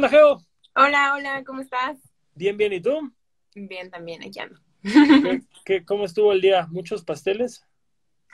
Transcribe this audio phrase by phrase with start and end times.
[0.00, 0.38] ¿qué onda, Geo?
[0.74, 1.98] Hola, hola, ¿cómo estás?
[2.34, 3.12] Bien, bien, ¿y tú?
[3.54, 4.58] Bien, también, aquí ando.
[5.20, 6.66] ¿Qué, qué, cómo estuvo el día?
[6.70, 7.64] ¿Muchos pasteles?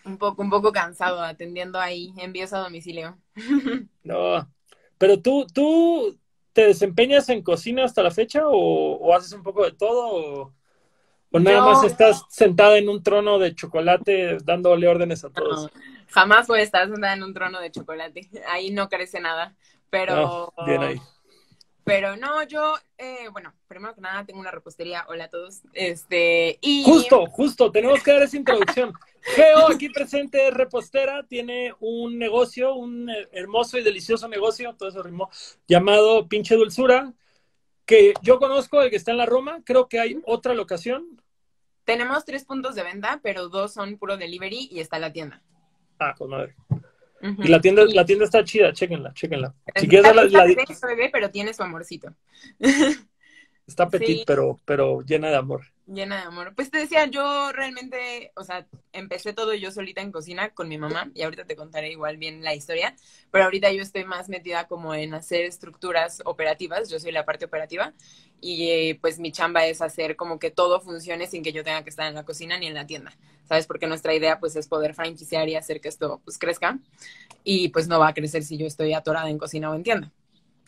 [0.04, 3.18] Un poco, un poco cansado atendiendo ahí envíos a domicilio.
[4.02, 4.50] No,
[4.98, 6.18] pero tú, tú
[6.52, 10.08] te desempeñas en cocina hasta la fecha o, o haces un poco de todo
[10.42, 10.54] o,
[11.32, 15.67] o nada Yo- más estás sentada en un trono de chocolate dándole órdenes a todos.
[15.67, 15.70] No,
[16.08, 18.31] jamás voy a estar sentada en un trono de chocolate.
[18.48, 19.56] Ahí no crece nada.
[19.90, 21.00] Pero, Ah, bien ahí.
[21.84, 25.04] Pero no, yo, eh, bueno, primero que nada tengo una repostería.
[25.08, 25.61] Hola a todos.
[25.75, 28.92] Este, y Justo, justo, tenemos que dar esa introducción.
[29.22, 35.02] Geo, aquí presente, es repostera, tiene un negocio, un hermoso y delicioso negocio, todo eso
[35.02, 35.30] rimó,
[35.66, 37.12] llamado Pinche Dulzura,
[37.86, 41.22] que yo conozco, el que está en la Roma, creo que hay otra locación.
[41.84, 45.42] tenemos tres puntos de venta, pero dos son puro delivery y está la tienda.
[45.98, 46.55] Ah, con madre.
[47.25, 47.42] Ujú.
[47.42, 49.55] Y la tienda, la tienda está chida, chéquenla, chéquenla.
[49.77, 52.14] Si quieres la, la- bebé, pero tiene su amorcito.
[53.67, 54.25] está petit, Sí.
[54.25, 55.62] pero, pero llena de amor.
[55.87, 56.55] Llena de amor.
[56.55, 60.79] Pues te decía, yo realmente, o sea, empecé todo yo solita en cocina con mi
[60.79, 62.97] mamá y ahorita te contaré igual bien la historia,
[63.31, 67.45] pero ahorita yo estoy más metida como en hacer estructuras operativas, yo soy la parte
[67.45, 67.93] operativa
[68.41, 71.84] y eh, pues mi chamba es hacer como que todo funcione sin que yo tenga
[71.84, 73.12] que estar en la cocina ni en la tienda,
[73.47, 73.67] ¿sabes?
[73.67, 76.78] Porque nuestra idea pues es poder franquiciar y hacer que esto pues crezca
[77.45, 80.12] y pues no va a crecer si yo estoy atorada en cocina o en tienda.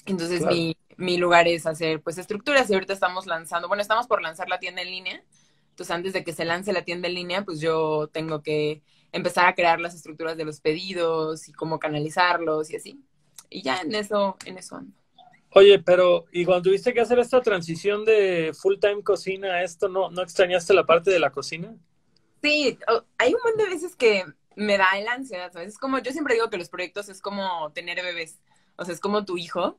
[0.06, 0.46] Entonces Claro.
[0.46, 4.48] mi, mi lugar es hacer pues estructuras y ahorita estamos lanzando, bueno, estamos por lanzar
[4.48, 5.22] la tienda en línea.
[5.70, 9.46] Entonces antes de que se lance la tienda en línea, pues yo tengo que empezar
[9.46, 13.00] a crear las estructuras de los pedidos y cómo canalizarlos y así.
[13.50, 14.96] Y ya en eso, en eso ando.
[15.50, 19.88] Oye, pero, ¿y cuando tuviste que hacer esta transición de full time cocina a esto,
[19.88, 21.74] no, no extrañaste la parte de la cocina?
[22.42, 22.78] Sí,
[23.16, 25.68] hay un montón de veces que me da la ansiedad, ¿sabes?
[25.68, 28.40] Es como, yo siempre digo que los proyectos es como tener bebés,
[28.76, 29.78] o sea, es como tu hijo.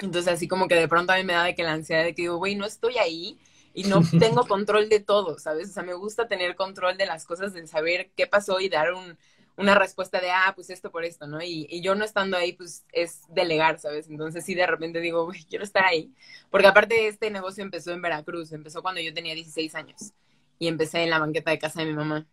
[0.00, 2.14] Entonces, así como que de pronto a mí me da de que la ansiedad de
[2.14, 3.38] que digo, güey, no estoy ahí
[3.74, 5.70] y no tengo control de todo, ¿sabes?
[5.70, 8.92] O sea, me gusta tener control de las cosas, de saber qué pasó y dar
[8.94, 9.18] un,
[9.56, 11.42] una respuesta de, ah, pues esto por esto, ¿no?
[11.42, 14.08] Y, y yo no estando ahí, pues es delegar, ¿sabes?
[14.08, 16.12] Entonces, sí, de repente digo, güey, quiero estar ahí.
[16.50, 20.12] Porque aparte, este negocio empezó en Veracruz, empezó cuando yo tenía 16 años
[20.60, 22.26] y empecé en la banqueta de casa de mi mamá.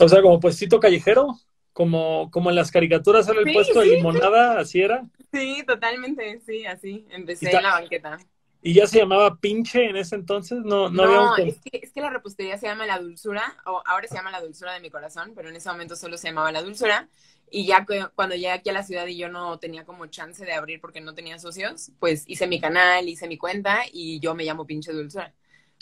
[0.00, 1.38] O sea, como puestito callejero,
[1.74, 5.04] como, como en las caricaturas era el Sí, puesto de sí, limonada, así era.
[5.32, 7.06] Sí, totalmente, sí, así.
[7.10, 8.18] Empecé en la banqueta.
[8.62, 11.80] Y ya se llamaba pinche en ese entonces, no, no, había un No, es que,
[11.82, 14.80] es que la repostería se llama La Dulzura, o ahora se llama La Dulzura de
[14.80, 17.08] mi corazón, pero en ese momento solo se llamaba La Dulzura.
[17.50, 20.44] Y ya que- cuando llegué aquí a la ciudad y yo no tenía como chance
[20.44, 24.34] de abrir porque no tenía socios, pues hice mi canal, hice mi cuenta y yo
[24.34, 25.34] me llamo pinche Dulzura.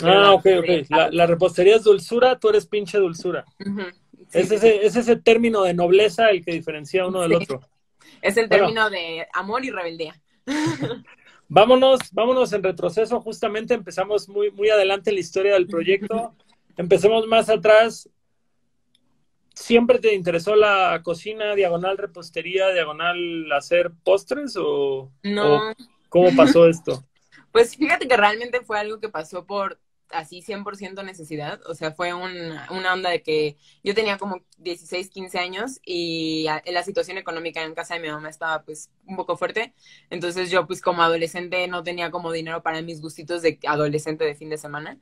[0.03, 0.69] Pero Ah, ok, ok.
[0.91, 3.47] La, la repostería es dulzura, tú eres pinche dulzura.
[3.61, 3.87] Ujú,
[4.33, 7.61] sí, Es sí, ese, es ese término de nobleza el que diferencia uno del otro.
[8.23, 8.67] Es el Bueno.
[8.67, 10.21] término de amor y rebeldía.
[11.49, 13.21] Vámonos, vámonos en retroceso.
[13.21, 16.35] Justamente empezamos muy, muy adelante en la historia del proyecto.
[16.77, 18.09] Empecemos más atrás.
[19.55, 25.75] ¿Siempre te interesó la cocina, diagonal repostería, diagonal hacer postres o, No, o
[26.09, 27.05] cómo pasó esto?
[27.53, 29.79] Pues fíjate que realmente fue algo que pasó por
[30.13, 32.31] así 100% necesidad, o sea, fue un,
[32.71, 37.63] una onda de que yo tenía como 16, 15 años y a- la situación económica
[37.65, 39.75] en casa de mi mamá estaba pues un poco fuerte,
[40.11, 44.35] entonces yo pues como adolescente no tenía como dinero para mis gustitos de adolescente de
[44.35, 44.99] fin de semana.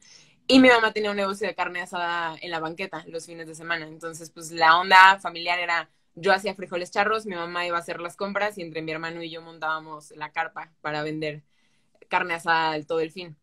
[0.46, 3.54] Y mi mamá tenía un negocio de carne asada en la banqueta los fines de
[3.54, 7.80] semana, entonces pues la onda familiar era yo hacía frijoles charros, mi mamá iba a
[7.80, 11.44] hacer las compras y entre mi hermano y yo montábamos la carpa para vender
[12.08, 13.36] carne asada todo el fin.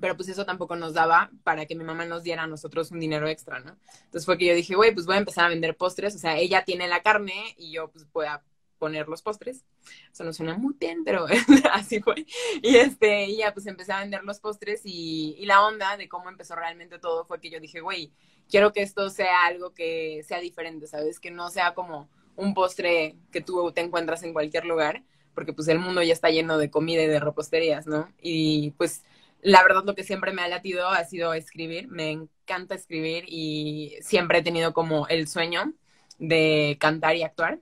[0.00, 3.00] Pero pues eso tampoco nos daba para que mi mamá nos diera a nosotros un
[3.00, 3.76] dinero extra, ¿no?
[4.04, 6.14] Entonces fue que yo dije, güey, pues voy a empezar a vender postres.
[6.14, 8.42] O sea, ella tiene la carne y yo pues voy a
[8.78, 9.64] poner los postres.
[10.12, 11.26] Eso no suena muy bien, pero
[11.72, 12.26] así fue.
[12.62, 16.08] Y este, y ya pues empecé a vender los postres y, y la onda de
[16.08, 18.12] cómo empezó realmente todo fue que yo dije, güey,
[18.48, 21.20] quiero que esto sea algo que sea diferente, ¿sabes?
[21.20, 25.04] Que no sea como un postre que tú te encuentras en cualquier lugar,
[25.34, 28.12] porque pues el mundo ya está lleno de comida y de reposterías, ¿no?
[28.20, 29.04] Y pues
[29.42, 33.96] la verdad lo que siempre me ha latido ha sido escribir, me encanta escribir y
[34.02, 35.72] siempre he tenido como el sueño
[36.18, 37.60] de cantar y actuar.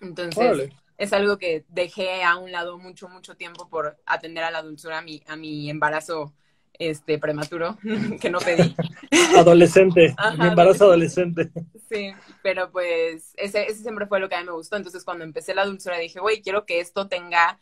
[0.00, 0.72] Entonces, Órale.
[0.98, 4.98] es algo que dejé a un lado mucho, mucho tiempo por atender a la dulzura,
[4.98, 6.34] a mi, a mi embarazo
[6.78, 7.78] este prematuro
[8.20, 8.74] que no pedí.
[9.36, 11.50] Adolescente, Ajá, mi embarazo adolescente.
[11.88, 12.12] Sí,
[12.42, 14.76] pero pues ese, ese siempre fue lo que a mí me gustó.
[14.76, 17.60] Entonces cuando empecé la dulzura dije, güey, quiero que esto tenga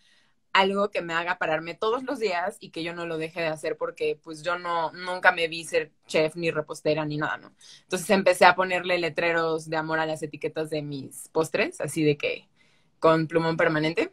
[0.53, 3.47] algo que me haga pararme todos los días y que yo no lo deje de
[3.47, 7.53] hacer porque pues yo no, nunca me vi ser chef ni repostera ni nada, ¿no?
[7.83, 12.17] Entonces empecé a ponerle letreros de amor a las etiquetas de mis postres, así de
[12.17, 12.49] que
[12.99, 14.13] con plumón permanente.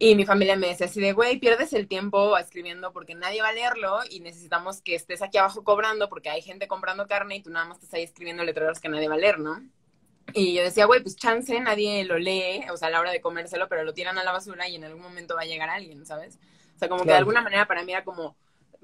[0.00, 3.48] Y mi familia me decía así de, güey, pierdes el tiempo escribiendo porque nadie va
[3.48, 7.42] a leerlo y necesitamos que estés aquí abajo cobrando porque hay gente comprando carne y
[7.42, 9.60] tú nada más estás ahí escribiendo letreros que nadie va a leer, ¿no?
[10.34, 13.20] Y yo decía, güey, pues chance, nadie lo lee, o sea, a la hora de
[13.20, 16.04] comérselo, pero lo tiran a la basura y en algún momento va a llegar alguien,
[16.04, 16.38] ¿sabes?
[16.76, 18.36] O sea, como que de alguna manera para mí era como,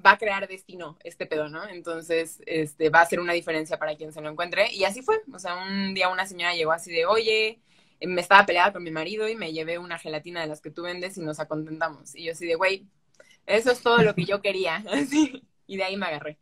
[0.05, 1.69] va a crear destino este pedo, ¿no?
[1.69, 4.73] Entonces, este, va a ser una diferencia para quien se lo encuentre.
[4.73, 5.21] Y así fue.
[5.33, 7.61] O sea, un día una señora llegó así de, oye,
[8.01, 10.83] me estaba peleada con mi marido y me llevé una gelatina de las que tú
[10.83, 12.15] vendes y nos acontentamos.
[12.15, 12.87] Y yo así de, güey,
[13.47, 14.85] eso es todo lo que yo quería.
[15.67, 16.39] y de ahí me agarré.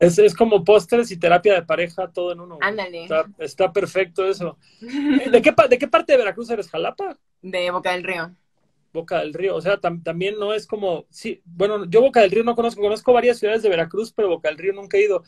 [0.00, 2.58] Es, es como postres y terapia de pareja todo en uno.
[2.60, 3.06] Ándale.
[3.38, 4.58] Está, perfecto eso.
[4.80, 6.68] ¿De qué, ¿De qué parte de Veracruz eres?
[6.68, 7.18] ¿Jalapa?
[7.42, 8.34] De Boca del Río.
[8.92, 12.42] Boca del Río, o sea, también no es como, sí, bueno, yo Boca del Río
[12.42, 15.22] no conozco, conozco varias ciudades de Veracruz, pero Boca del Río nunca he ido.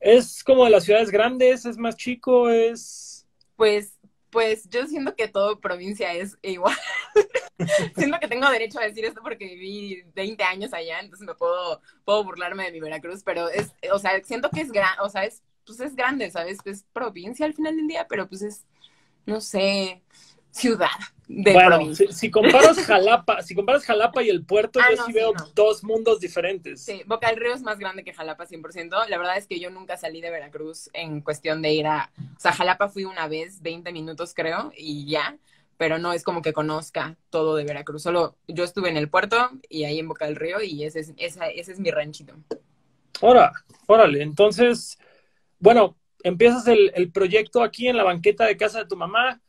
[0.00, 1.64] ¿Es como de las ciudades grandes?
[1.64, 2.50] ¿Es más chico?
[2.50, 3.26] ¿Es...?
[3.56, 3.96] Pues
[4.34, 6.76] pues yo siento que todo provincia es igual.
[7.96, 11.80] siento que tengo derecho a decir esto porque viví 20 años allá, entonces me puedo,
[12.04, 15.24] puedo burlarme de mi Veracruz, pero es, o sea, siento que es gran, o sea,
[15.24, 16.58] es, pues es grande, ¿sabes?
[16.64, 18.66] Es provincia al final del día, pero pues es,
[19.24, 20.02] no sé,
[20.54, 20.88] ciudad
[21.26, 25.32] de bueno, si, comparas Jalapa, si comparas Jalapa y el puerto, ah, yo sí veo
[25.54, 26.82] dos mundos diferentes.
[26.82, 29.08] Sí, Boca del Río es más grande que Jalapa 100%.
[29.08, 32.40] La verdad es que yo nunca salí de Veracruz en cuestión de ir a, o
[32.40, 35.38] sea, Jalapa fui una vez, 20 minutos creo, y ya,
[35.76, 38.02] pero no es como que conozca todo de Veracruz.
[38.02, 41.14] Solo yo estuve en el puerto y ahí en Boca del Río y ese es,
[41.16, 42.34] ese es mi ranchito.
[43.20, 43.52] Ora,
[43.86, 44.98] órale, entonces,
[45.58, 49.40] bueno, empiezas el, el proyecto aquí en la banqueta de casa de tu mamá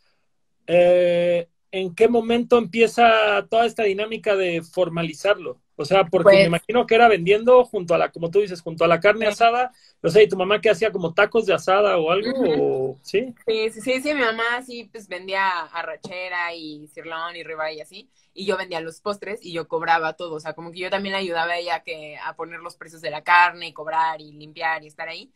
[0.68, 5.60] eh, ¿en qué momento empieza toda esta dinámica de formalizarlo?
[5.78, 8.62] O sea, porque me pues imagino que era vendiendo junto a la, como tú dices,
[8.62, 9.74] junto a la carne asada.
[10.02, 12.98] No sé, ¿y tu mamá que hacía como tacos de asada o algo?
[13.02, 13.34] ¿sí?
[13.46, 13.82] ¿sí?
[13.82, 18.10] Sí, sí, mi mamá sí, pues vendía arrachera y cirlón y riba y así.
[18.34, 20.36] Y yo vendía los postres y yo cobraba todo.
[20.36, 23.02] O sea, como que yo también le ayudaba a ella que, a poner los precios
[23.02, 25.34] de la carne y cobrar y limpiar y estar ahí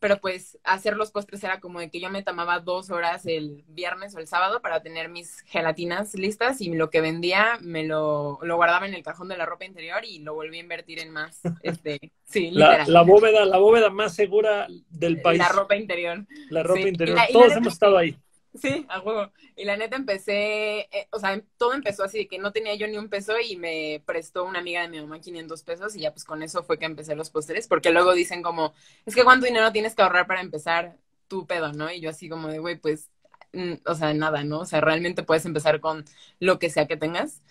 [0.00, 3.64] pero pues hacer los postres era como de que yo me tomaba dos horas el
[3.68, 8.38] viernes o el sábado para tener mis gelatinas listas y lo que vendía me lo,
[8.42, 11.10] lo guardaba en el cajón de la ropa interior y lo volví a invertir en
[11.10, 11.40] más.
[11.62, 15.38] Este, sí, la, la, bóveda, la bóveda más segura del país.
[15.38, 16.24] La ropa interior.
[16.50, 17.18] La ropa interior.
[17.32, 18.16] Todos hemos estado ahí.
[18.54, 19.30] Sí, a juego.
[19.56, 22.88] Y la neta empecé, eh, o sea, todo empezó así de que no tenía yo
[22.88, 26.12] ni un peso y me prestó una amiga de mi mamá 500 pesos y ya
[26.12, 28.72] pues con eso fue que empecé los postres, porque luego dicen como,
[29.06, 30.96] es que cuánto dinero tienes que ahorrar para empezar
[31.28, 31.90] tu pedo, ¿no?
[31.92, 33.10] Y yo así como de, güey, pues,
[33.52, 34.60] mm, o sea, nada, ¿no?
[34.60, 36.04] O sea, realmente puedes empezar con
[36.40, 37.42] lo que sea que tengas.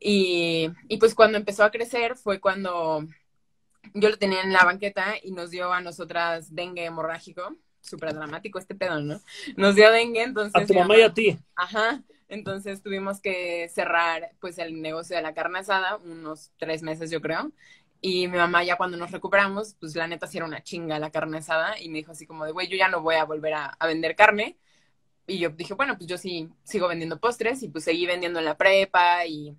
[0.00, 3.06] Y, y pues cuando empezó a crecer fue cuando
[3.94, 7.56] yo lo tenía en la banqueta y nos dio a nosotras dengue hemorrágico
[7.88, 9.20] súper dramático este pedo, ¿no?
[9.56, 10.62] Nos dio dengue, entonces...
[10.62, 11.38] A tu mamá y a ti.
[11.56, 17.10] Ajá, entonces tuvimos que cerrar pues el negocio de la carne asada, unos tres meses
[17.10, 17.52] yo creo,
[18.00, 21.10] y mi mamá ya cuando nos recuperamos, pues la neta sí era una chinga la
[21.10, 23.54] carne asada, y me dijo así como de, güey, yo ya no voy a volver
[23.54, 24.56] a, a vender carne,
[25.26, 28.44] y yo dije, bueno, pues yo sí sigo vendiendo postres, y pues seguí vendiendo en
[28.44, 29.56] la prepa, y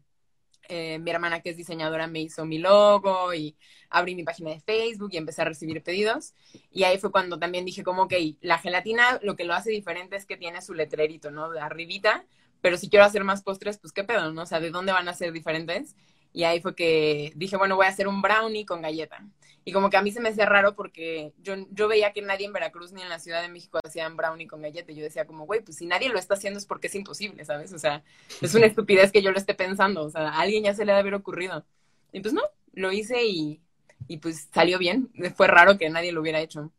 [0.69, 3.57] eh, mi hermana que es diseñadora me hizo mi logo y
[3.89, 6.33] abrí mi página de Facebook y empecé a recibir pedidos.
[6.71, 10.15] Y ahí fue cuando también dije como, ok, la gelatina lo que lo hace diferente
[10.15, 11.49] es que tiene su letrerito, ¿no?
[11.49, 12.25] De arribita,
[12.61, 14.43] pero si quiero hacer más postres, pues qué pedo, ¿no?
[14.43, 15.95] O sea, ¿de dónde van a ser diferentes?
[16.33, 19.25] Y ahí fue que dije, bueno, voy a hacer un brownie con galleta.
[19.65, 22.45] Y como que a mí se me hacía raro porque yo, yo veía que nadie
[22.45, 24.91] en Veracruz ni en la Ciudad de México hacían brownie con galleta.
[24.91, 27.45] Y yo decía como, güey, pues si nadie lo está haciendo es porque es imposible,
[27.45, 27.73] ¿sabes?
[27.73, 28.03] O sea,
[28.41, 30.03] es una estupidez que yo lo esté pensando.
[30.03, 31.65] O sea, a alguien ya se le debe haber ocurrido.
[32.11, 32.41] Y pues no,
[32.73, 33.61] lo hice y,
[34.09, 35.09] y pues salió bien.
[35.35, 36.71] Fue raro que nadie lo hubiera hecho.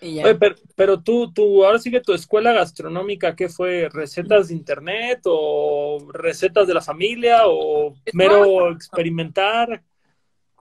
[0.00, 3.88] Oye, pero, pero, tú, tú, ahora sí que tu escuela gastronómica, ¿qué fue?
[3.92, 9.82] ¿Recetas de internet o recetas de la familia o mero experimentar?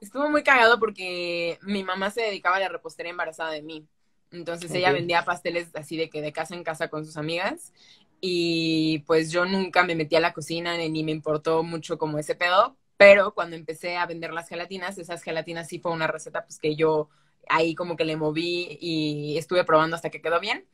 [0.01, 3.87] estuvo muy cagado porque mi mamá se dedicaba a la repostería embarazada de mí.
[4.31, 7.73] Entonces ella vendía pasteles así de que de casa en casa con sus amigas.
[8.19, 12.33] Y pues yo nunca me metí a la cocina ni me importó mucho como ese
[12.33, 12.75] pedo.
[13.01, 16.75] Pero cuando empecé a vender las gelatinas, esas gelatinas sí fue una receta pues que
[16.75, 17.09] yo
[17.49, 20.67] ahí como que le moví y estuve probando hasta que quedó bien.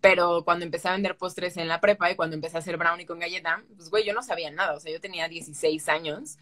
[0.00, 3.06] Pero cuando empecé a vender postres en la prepa y cuando empecé a hacer brownie
[3.06, 4.74] con galleta, pues güey, yo no sabía nada.
[4.74, 6.38] O sea, yo tenía 16 años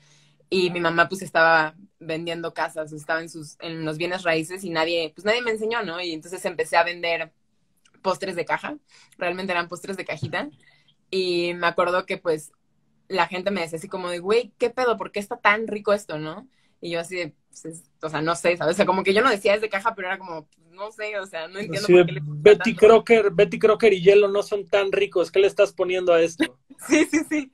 [0.50, 4.68] y mi mamá pues estaba vendiendo casas, estaba en sus en los bienes raíces y
[4.68, 5.98] nadie pues nadie me enseñó, ¿no?
[6.02, 7.32] Y entonces empecé a vender
[8.02, 8.76] postres de caja,
[9.16, 10.50] realmente eran postres de cajita
[11.10, 12.52] y me acuerdo que pues
[13.08, 14.96] la gente me decía así como de, güey, ¿qué pedo?
[14.96, 16.48] ¿Por qué está tan rico esto, no?
[16.80, 18.74] Y yo así de, pues, o sea, no sé, ¿sabes?
[18.74, 21.18] O sea, como que yo no decía es de caja, pero era como, no sé,
[21.18, 24.90] o sea, no entiendo por qué Betty Crocker, Betty Crocker y hielo no son tan
[24.90, 26.58] ricos, ¿qué le estás poniendo a esto?
[26.88, 27.52] Sí, sí, sí.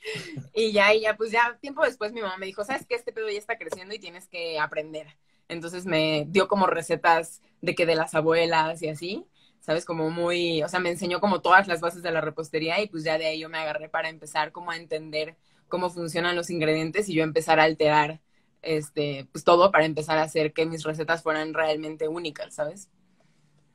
[0.55, 2.95] Y ya, y ya, pues ya tiempo después mi mamá me dijo, ¿sabes qué?
[2.95, 5.19] Este pedo ya está creciendo y tienes que aprender.
[5.49, 9.26] Entonces me dio como recetas de que de las abuelas y así,
[9.69, 9.85] ¿sabes?
[9.85, 13.05] Como muy, o sea, me enseñó como todas las bases de la repostería y pues
[13.05, 15.37] ya de ahí yo me agarré para empezar como a entender
[15.69, 18.19] cómo funcionan los ingredientes y yo empezar a alterar
[18.63, 22.89] este, pues todo para empezar a hacer que mis recetas fueran realmente únicas, ¿sabes?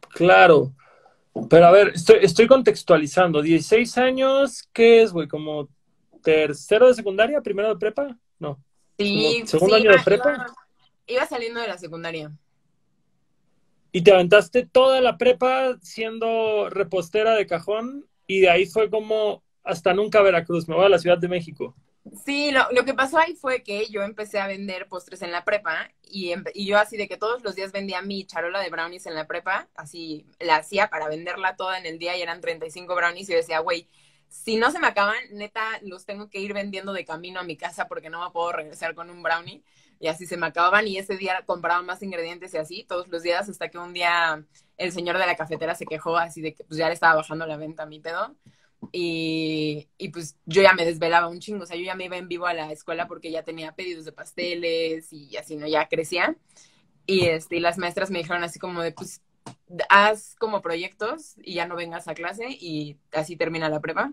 [0.10, 0.74] Claro.
[1.48, 3.44] Pero a ver, estoy, estoy contextualizando.
[3.44, 5.28] 16 años, ¿qué es, güey?
[5.28, 5.70] ¿Como
[6.24, 8.18] tercero de secundaria, primero de prepa?
[8.40, 8.58] No.
[8.98, 10.48] Sí, segundo año de prepa.
[11.06, 12.32] Iba, saliendo de la secundaria.
[13.96, 19.44] Y te aventaste toda la prepa siendo repostera de cajón y de ahí fue como
[19.64, 21.76] hasta nunca Veracruz, me voy a la Ciudad de México.
[22.26, 25.46] Sí, lo, lo, que pasó ahí fue que yo empecé a vender postres en la
[25.46, 29.06] prepa y, y, yo así de que todos los días vendía mi charola de brownies
[29.06, 32.94] en la prepa, así la hacía para venderla toda en el día y eran 35
[32.94, 33.88] brownies y yo decía, güey,
[34.28, 37.56] si no se me acaban, neta, los tengo que ir vendiendo de camino a mi
[37.56, 39.64] casa porque no me puedo regresar con un brownie.
[40.03, 43.24] Y así se me acababan y ese día compraba más ingredientes y así todos los
[43.24, 44.43] días hasta que un día
[44.75, 47.48] el señor de la cafetera se quejó así de que pues ya le estaba bajando
[47.48, 48.36] la venta a mi pedo.
[48.91, 52.17] Y, y, pues yo ya me desvelaba un chingo, o sea, yo ya me iba
[52.17, 55.67] en vivo a la escuela porque ya tenía pedidos de pasteles y así, ¿no?
[55.67, 56.36] Ya crecía.
[57.05, 59.22] Y, este, y las maestras me dijeron así como de, pues,
[59.88, 64.12] haz como proyectos y ya no vengas a clase y así termina la prueba.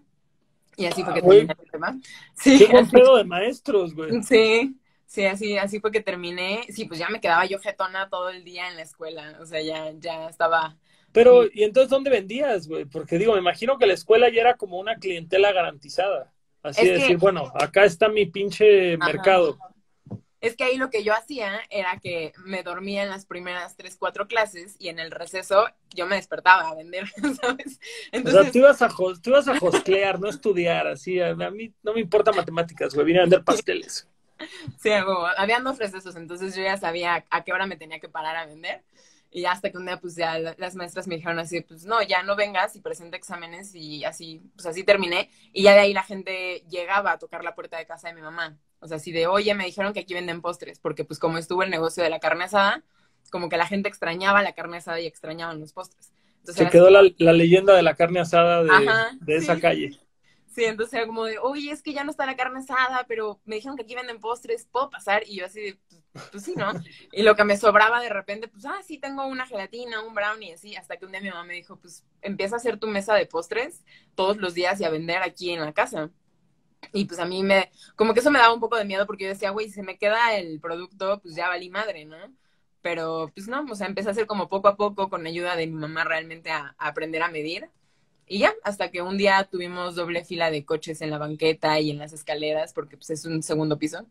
[0.77, 1.97] Y así fue que ah, terminé la prueba.
[2.37, 4.23] Sí, Qué buen pedo de maestros, güey.
[4.23, 4.80] Sí,
[5.11, 6.65] sí, así, así fue que terminé.
[6.69, 9.61] Sí, pues ya me quedaba yo jetona todo el día en la escuela, o sea,
[9.61, 10.79] ya, ya estaba
[11.13, 12.85] pero, ¿y entonces dónde vendías, güey?
[12.85, 16.33] Porque digo, me imagino que la escuela ya era como una clientela garantizada.
[16.63, 19.59] Así de decir, bueno, acá está mi pinche mercado.
[20.41, 23.97] Es que ahí lo que yo hacía era que me dormía en las primeras tres,
[23.99, 27.09] cuatro clases y en el receso yo me despertaba a vender,
[27.43, 27.79] ¿sabes?
[28.11, 28.41] Entonces...
[28.41, 31.21] O sea, tú ibas a, tú ibas a hostlear, no estudiar, así.
[31.21, 34.09] A mí no me importa matemáticas, güey, vine a vender pasteles.
[34.79, 38.37] Sí, había dos recesos, entonces yo ya sabía a qué hora me tenía que parar
[38.37, 38.83] a vender.
[39.33, 42.25] Y hasta que un día, pues ya las maestras me dijeron así, pues no, ya
[42.25, 45.31] no vengas y presenta exámenes y así, pues así terminé.
[45.53, 48.23] Y ya de ahí la gente llegaba a tocar la puerta de casa de mi
[48.23, 48.59] mamá.
[48.81, 51.63] O sea, así de, oye, me dijeron que aquí venden postres, porque pues como estuvo
[51.63, 52.83] el negocio de la carne asada,
[53.31, 56.13] como que la gente extrañaba la carne asada y extrañaban los postres.
[56.45, 60.01] Se quedó la, leyenda de la carne asada de, esa calle.
[60.51, 63.41] Sí, entonces era como de, oye, es que ya no está la carne asada, pero
[63.45, 65.23] me dijeron que aquí venden postres, ¿puedo pasar?
[65.27, 65.79] Y yo así
[66.13, 66.73] pues, pues, sí, ¿no?
[67.13, 70.55] Y lo que me sobraba de repente, pues, ah, sí, tengo una gelatina, un brownie,
[70.55, 73.15] así, hasta que un día mi mamá me dijo, pues, empieza a hacer tu mesa
[73.15, 73.85] de postres
[74.17, 76.11] todos los días y a vender aquí en la casa.
[76.93, 79.25] Y pues a mí me, como que eso me daba un poco de miedo porque
[79.25, 82.17] yo decía, güey, si se me queda el producto, pues ya valí madre, ¿no?
[82.83, 85.67] Pero pues no, o sea, empecé a hacer como poco a poco con ayuda de
[85.67, 87.71] mi mamá realmente a aprender a medir
[88.31, 91.91] y ya, hasta que un día tuvimos doble fila de coches en la banqueta y
[91.91, 94.07] en las escaleras, porque pues es un segundo piso.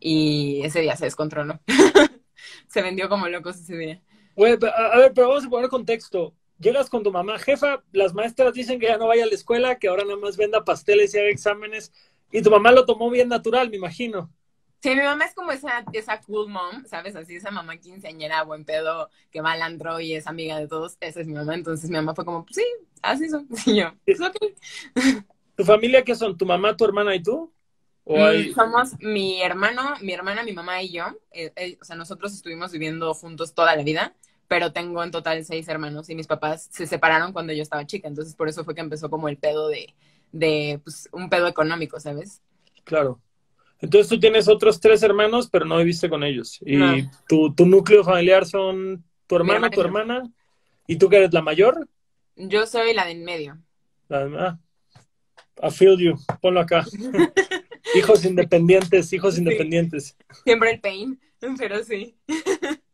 [0.00, 1.60] Y ese día se descontroló.
[2.66, 4.02] se vendió como locos ese día.
[4.36, 6.34] a ver, pero vamos a poner contexto.
[6.58, 9.78] Llegas con tu mamá, jefa, las maestras dicen que ya no vaya a la escuela,
[9.78, 11.92] que ahora nada más venda pasteles y haga exámenes.
[12.32, 14.32] Y tu mamá lo tomó bien natural, me imagino.
[14.84, 17.16] Sí, mi mamá es como esa, esa cool mom, ¿sabes?
[17.16, 20.98] Así, esa mamá quinceañera, buen pedo, que va al andro y es amiga de todos.
[21.00, 21.54] Esa es mi mamá.
[21.54, 22.66] Entonces mi mamá fue como, pues sí,
[23.00, 23.48] así son.
[23.64, 24.36] Y yo, es ok.
[25.56, 26.36] ¿Tu familia qué son?
[26.36, 27.50] ¿Tu mamá, tu hermana y tú?
[28.04, 31.06] Mm, somos mi hermano, mi hermana, mi mamá y yo.
[31.32, 34.14] Eh, eh, o sea, nosotros estuvimos viviendo juntos toda la vida,
[34.48, 38.06] pero tengo en total seis hermanos y mis papás se separaron cuando yo estaba chica.
[38.06, 39.94] Entonces por eso fue que empezó como el pedo de,
[40.32, 42.42] de pues, un pedo económico, ¿sabes?
[42.84, 43.18] Claro.
[43.80, 46.58] Entonces tú tienes otros tres hermanos, pero no viviste con ellos.
[46.64, 50.22] Y tu, tu, núcleo familiar son tu hermano, tu hermana,
[50.86, 51.88] y tú que eres la mayor.
[52.36, 53.58] Yo soy la de en medio.
[54.10, 54.58] ah,
[55.62, 56.14] I feel you.
[56.40, 56.84] Ponlo acá.
[57.94, 60.16] hijos independientes, hijos independientes.
[60.44, 61.20] Siempre el pain,
[61.58, 62.16] pero sí.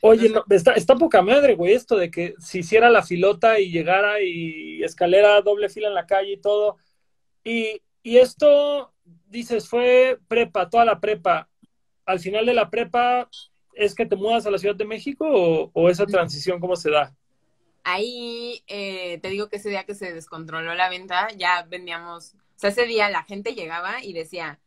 [0.00, 4.20] Oye, está, está poca madre, güey, esto de que si hiciera la filota y llegara
[4.20, 6.76] y escalera doble fila en la calle y todo.
[7.42, 11.48] Y, y esto dices, fue prepa, toda la prepa.
[12.06, 13.28] Al final de la prepa,
[13.74, 15.26] ¿es que te mudas a la Ciudad de México
[15.72, 17.14] o, esa transición cómo se da?
[17.82, 22.58] Ahí eh, te digo que ese día que se descontroló la venta, ya vendíamos, o
[22.58, 24.58] sea, ese día la gente llegaba y decía,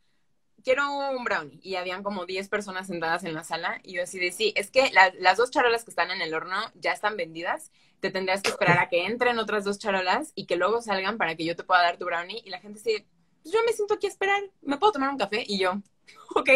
[0.67, 1.59] quiero un brownie.
[1.63, 3.79] Y habían como 10 personas sentadas en la sala.
[3.83, 6.57] Y yo así de, sí, es que las dos charolas que están en el horno
[6.75, 7.71] ya están vendidas.
[8.01, 11.35] Te tendrías que esperar a que entren otras dos charolas y que luego salgan para
[11.35, 12.41] que yo te pueda dar tu brownie.
[12.43, 13.05] Y la gente se
[13.47, 15.43] pues yo me siento aquí a esperar, ¿me puedo tomar un café?
[15.47, 15.81] Y yo,
[16.35, 16.49] ok.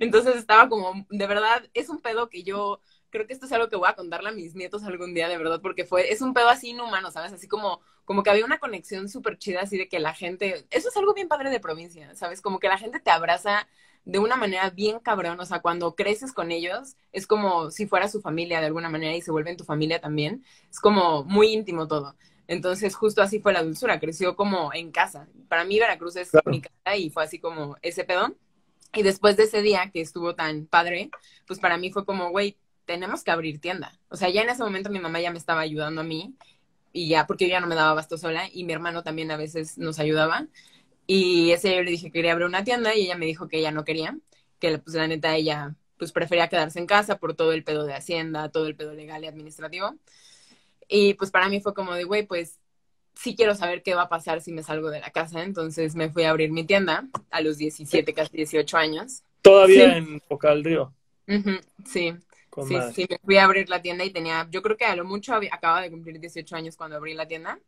[0.00, 3.68] Entonces estaba como, de verdad, es un pedo que yo creo que esto es algo
[3.68, 6.34] que voy a contarle a mis nietos algún día, de verdad, porque fue, es un
[6.34, 7.32] pedo así inhumano, ¿sabes?
[7.32, 10.88] Así como, como que había una conexión súper chida, así de que la gente, eso
[10.88, 12.42] es algo bien padre de provincia, ¿sabes?
[12.42, 13.68] Como que la gente te abraza
[14.04, 18.08] de una manera bien cabrón, o sea, cuando creces con ellos, es como si fuera
[18.08, 21.86] su familia de alguna manera y se vuelven tu familia también, es como muy íntimo
[21.88, 22.16] todo.
[22.46, 25.28] Entonces, justo así fue la dulzura, creció como en casa.
[25.48, 28.36] Para mí, Veracruz es mi casa y fue así como ese pedón.
[28.94, 31.10] Y después de ese día que estuvo tan padre,
[31.46, 33.98] pues para mí fue como, güey, tenemos que abrir tienda.
[34.08, 36.34] O sea, ya en ese momento mi mamá ya me estaba ayudando a mí
[36.92, 39.36] y ya, porque yo ya no me daba abasto sola y mi hermano también a
[39.36, 40.46] veces nos ayudaba.
[41.06, 43.48] Y ese día yo le dije que quería abrir una tienda y ella me dijo
[43.48, 44.16] que ella no quería,
[44.60, 47.94] que pues la neta ella pues prefería quedarse en casa por todo el pedo de
[47.94, 49.96] Hacienda, todo el pedo legal y administrativo.
[50.88, 52.58] Y pues para mí fue como de, güey, pues
[53.14, 55.42] sí quiero saber qué va a pasar si me salgo de la casa.
[55.42, 59.22] Entonces me fui a abrir mi tienda a los 17, casi 18 años.
[59.42, 60.92] Todavía en Boca del Río.
[61.26, 62.14] sí.
[62.66, 65.04] sí, sí, me fui a abrir la tienda y tenía, yo creo que a lo
[65.04, 67.58] mucho acababa de cumplir 18 años cuando abrí la tienda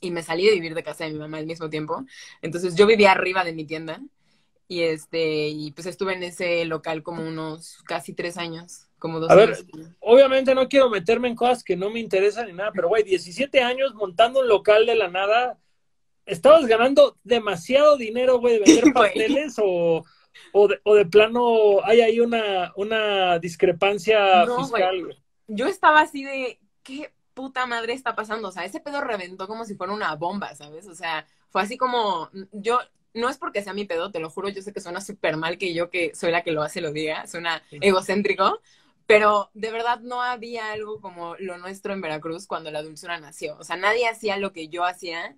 [0.00, 2.04] y me salí de vivir de casa de mi mamá al mismo tiempo.
[2.42, 4.00] Entonces yo vivía arriba de mi tienda
[4.68, 9.32] y este y pues estuve en ese local como unos casi tres años, como dos
[9.32, 9.58] A ver,
[9.98, 13.60] obviamente no quiero meterme en cosas que no me interesan ni nada, pero güey, 17
[13.60, 15.58] años montando un local de la nada,
[16.24, 20.04] ¿estabas ganando demasiado dinero, güey, de vender pasteles o,
[20.52, 25.04] o, de, o, de, plano hay ahí una, una discrepancia fiscal?
[25.04, 25.22] Güey.
[25.48, 28.50] Yo estaba así de, ¿qué puta madre está pasando?
[28.50, 30.86] O sea, ese pedo reventó como si fuera una bomba, ¿sabes?
[30.86, 32.78] O sea, fue así como, yo,
[33.14, 35.58] no es porque sea mi pedo, te lo juro, yo sé que suena súper mal
[35.58, 38.60] que yo que soy la que lo hace lo diga, suena egocéntrico,
[39.06, 43.56] pero de verdad no había algo como lo nuestro en Veracruz cuando la dulzura nació.
[43.58, 45.36] O sea, nadie hacía lo que yo hacía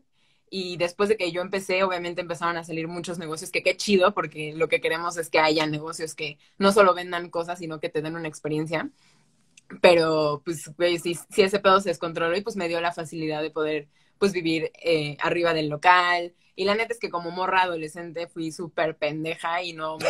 [0.56, 4.14] y después de que yo empecé, obviamente empezaron a salir muchos negocios, que qué chido,
[4.14, 7.88] porque lo que queremos es que haya negocios que no solo vendan cosas, sino que
[7.88, 8.88] te den una experiencia.
[9.80, 10.70] Pero, pues,
[11.02, 13.88] si, ese pedo se descontroló y pues me dio la facilidad de poder,
[14.18, 16.34] pues, vivir eh, arriba del local.
[16.54, 20.06] Y la neta es que como morra adolescente fui súper pendeja y no me...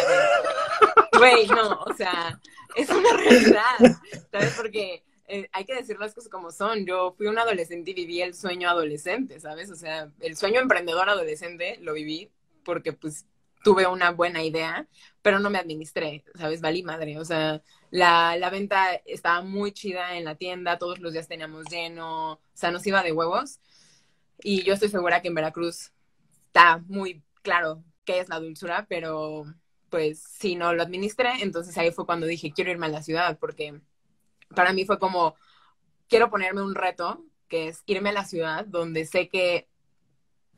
[1.18, 2.40] Güey, no, o sea,
[2.76, 4.00] es una realidad,
[4.30, 4.54] ¿sabes?
[4.56, 6.86] Porque eh, hay que decir las cosas como son.
[6.86, 9.70] Yo fui un adolescente y viví el sueño adolescente, ¿sabes?
[9.70, 12.30] O sea, el sueño emprendedor adolescente lo viví
[12.64, 13.26] porque, pues,
[13.62, 14.86] tuve una buena idea,
[15.22, 16.60] pero no me administré, ¿sabes?
[16.60, 17.18] Valí madre.
[17.18, 21.64] O sea, la, la, venta estaba muy chida en la tienda, todos los días teníamos
[21.70, 23.60] lleno, o sea, nos iba de huevos.
[24.42, 25.92] Y yo estoy segura que en Veracruz
[26.48, 29.46] está muy claro qué es la dulzura, pero
[29.94, 33.38] pues si no lo administré, entonces ahí fue cuando dije, quiero irme a la ciudad,
[33.38, 33.80] porque
[34.52, 35.36] para mí fue como,
[36.08, 39.68] quiero ponerme un reto, que es irme a la ciudad donde sé que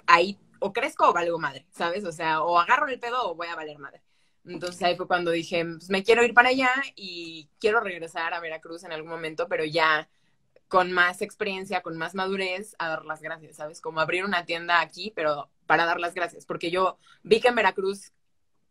[0.07, 2.07] ahí o crezco o valgo madre, ¿sabes?
[2.07, 4.01] O sea, o agarro el pedo o voy a valer madre.
[4.47, 8.41] Entonces ahí fue cuando dije, pues me quiero ir para allá y quiero regresar a
[8.41, 10.09] Veracruz en algún momento, pero ya
[10.69, 13.83] con más experiencia, con más madurez, a dar las gracias, ¿sabes?
[13.83, 17.55] Como abrir una tienda aquí, pero para dar las gracias, porque yo vi que en
[17.55, 18.13] Veracruz,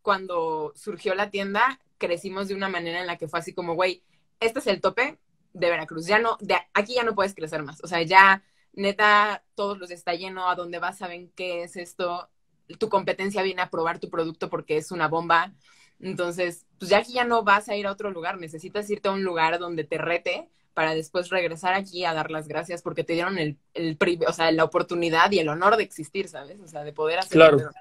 [0.06, 4.04] cuando surgió la tienda, crecimos de una manera en la que fue así como, güey,
[4.40, 5.18] este es el tope
[5.54, 9.44] de Veracruz, ya no, de aquí ya no puedes crecer más, o sea, ya neta,
[9.56, 12.30] todos los está lleno, a dónde vas saben qué es esto,
[12.78, 15.54] tu competencia viene a probar tu producto porque es una bomba,
[16.00, 19.12] entonces, pues ya aquí ya no vas a ir a otro lugar, necesitas irte a
[19.14, 23.14] un lugar donde te rete para después regresar aquí a dar las gracias porque te
[23.14, 26.60] dieron el, el o sea, la oportunidad y el honor de existir, ¿sabes?
[26.60, 27.32] O sea, de poder hacer.
[27.32, 27.72] Claro.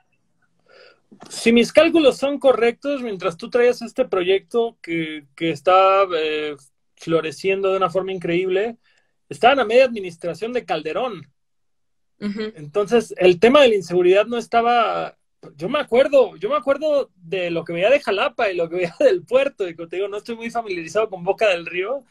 [1.29, 6.57] Si mis cálculos son correctos, mientras tú traías este proyecto que, que está eh,
[6.97, 8.79] floreciendo de una forma increíble,
[9.29, 11.31] estaban a media administración de Calderón.
[12.19, 15.19] Entonces, el tema de la inseguridad no estaba.
[15.57, 18.77] Yo me acuerdo, yo me acuerdo de lo que veía de Jalapa y lo que
[18.77, 22.05] veía del puerto, y como te digo, no estoy muy familiarizado con Boca del Río,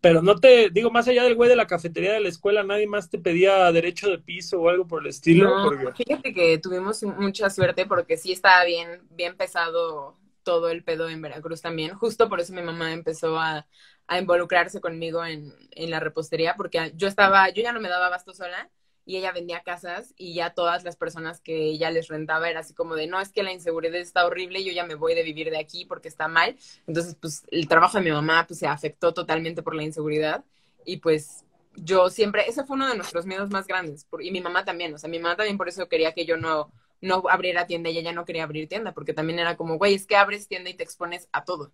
[0.00, 2.86] pero no te, digo, más allá del güey de la cafetería de la escuela, nadie
[2.86, 5.70] más te pedía derecho de piso o algo por el estilo.
[5.70, 11.08] No, fíjate que tuvimos mucha suerte porque sí estaba bien, bien pesado todo el pedo
[11.08, 11.94] en Veracruz también.
[11.94, 13.66] Justo por eso mi mamá empezó a,
[14.06, 18.06] a involucrarse conmigo en, en, la repostería, porque yo estaba, yo ya no me daba
[18.06, 18.70] abasto sola
[19.04, 22.74] y ella vendía casas y ya todas las personas que ella les rentaba era así
[22.74, 25.50] como de, no, es que la inseguridad está horrible, yo ya me voy de vivir
[25.50, 26.56] de aquí porque está mal.
[26.86, 30.44] Entonces, pues el trabajo de mi mamá pues se afectó totalmente por la inseguridad
[30.84, 31.44] y pues
[31.76, 34.98] yo siempre, ese fue uno de nuestros miedos más grandes y mi mamá también, o
[34.98, 38.12] sea, mi mamá también por eso quería que yo no, no abriera tienda y ella
[38.12, 40.84] no quería abrir tienda porque también era como, güey, es que abres tienda y te
[40.84, 41.72] expones a todo.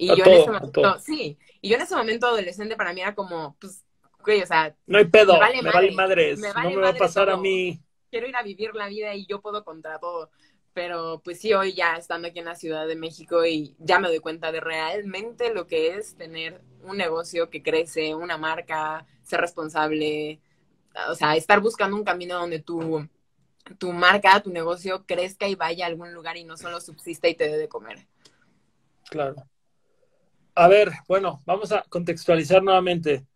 [0.00, 3.16] Y yo en ese momento, sí, y yo en ese momento adolescente para mí era
[3.16, 3.84] como, pues,
[4.20, 4.74] o sea.
[4.86, 7.80] No hay pedo, me vale, madres, no me va a pasar a mí.
[8.10, 10.30] Quiero ir a vivir la vida y yo puedo contra todo.
[10.72, 14.08] pero pues sí, hoy ya estando aquí en la Ciudad de México y ya me
[14.08, 19.40] doy cuenta de realmente lo que es tener un negocio que crece, una marca, ser
[19.40, 20.40] responsable,
[21.08, 23.08] o sea, estar buscando un camino donde tu,
[23.78, 27.34] tu marca, tu negocio crezca y vaya a algún lugar y no solo subsista y
[27.34, 28.06] te dé de comer.
[29.10, 29.36] Claro.
[30.54, 33.26] A ver, bueno, vamos a contextualizar nuevamente.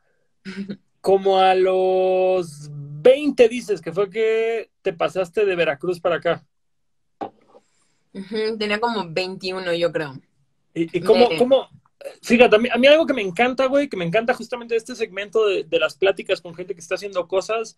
[1.00, 6.44] Como a los 20 dices que fue que te pasaste de Veracruz para acá.
[8.59, 10.20] Tenía como 21, yo creo.
[10.74, 11.68] ¿Y, cómo, cómo,
[12.22, 15.78] Fíjate, a mí, algo que me encanta, güey, que me encanta justamente este segmento de,
[15.78, 17.76] las pláticas con gente que está haciendo cosas,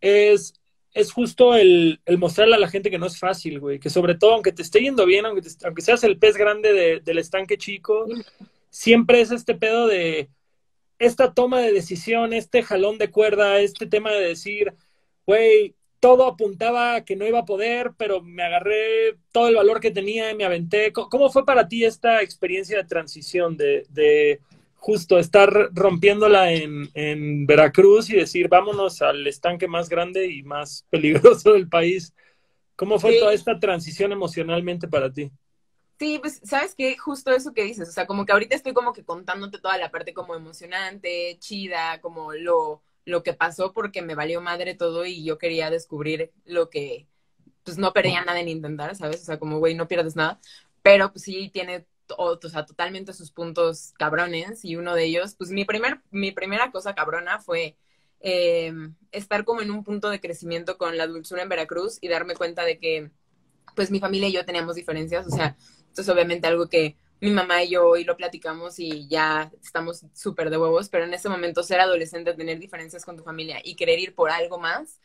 [0.00, 0.54] es,
[0.92, 4.34] es justo el, mostrarle a la gente que no es fácil, güey, que sobre todo,
[4.34, 8.06] aunque te esté yendo bien, aunque, aunque seas el pez grande del estanque chico,
[8.70, 10.30] siempre es este pedo de
[11.00, 14.74] esta toma de decisión, este jalón de cuerda, este tema de decir,
[15.26, 19.80] güey, todo apuntaba a que no iba a poder, pero me agarré todo el valor
[19.80, 20.92] que tenía y me aventé.
[20.92, 24.40] ¿Cómo fue para ti esta experiencia de transición de,
[24.76, 31.54] justo estar rompiéndola en, Veracruz y decir, vámonos al estanque más grande y más peligroso
[31.54, 32.14] del país?
[32.76, 35.30] ¿Cómo fue toda esta transición emocionalmente para ti?
[36.00, 36.96] Sí, pues, ¿sabes qué?
[36.98, 39.92] Justo eso que dices, o sea, como que ahorita estoy como que contándote toda la
[39.92, 45.24] parte como emocionante, chida, como lo lo que pasó porque me valió madre todo y
[45.24, 47.06] yo quería descubrir lo que,
[47.64, 49.22] pues no perdía nada en intentar, ¿sabes?
[49.22, 50.40] O sea, como, güey, no pierdes nada,
[50.82, 51.86] pero pues sí tiene,
[52.16, 56.70] o, sea, totalmente sus puntos cabrones y uno de ellos, pues mi, primer, mi primera
[56.70, 57.76] cosa cabrona fue
[58.20, 62.34] em, estar como en un punto de crecimiento con la dulzura en Veracruz y darme
[62.34, 63.10] cuenta de que,
[63.76, 65.56] pues mi familia y yo teníamos diferencias, o sea,
[65.90, 70.06] esto es obviamente algo que mi mamá y yo hoy lo platicamos y ya estamos
[70.14, 73.76] súper de huevos, pero en ese momento ser adolescente, tener diferencias con tu familia y
[73.76, 75.00] querer ir por algo más,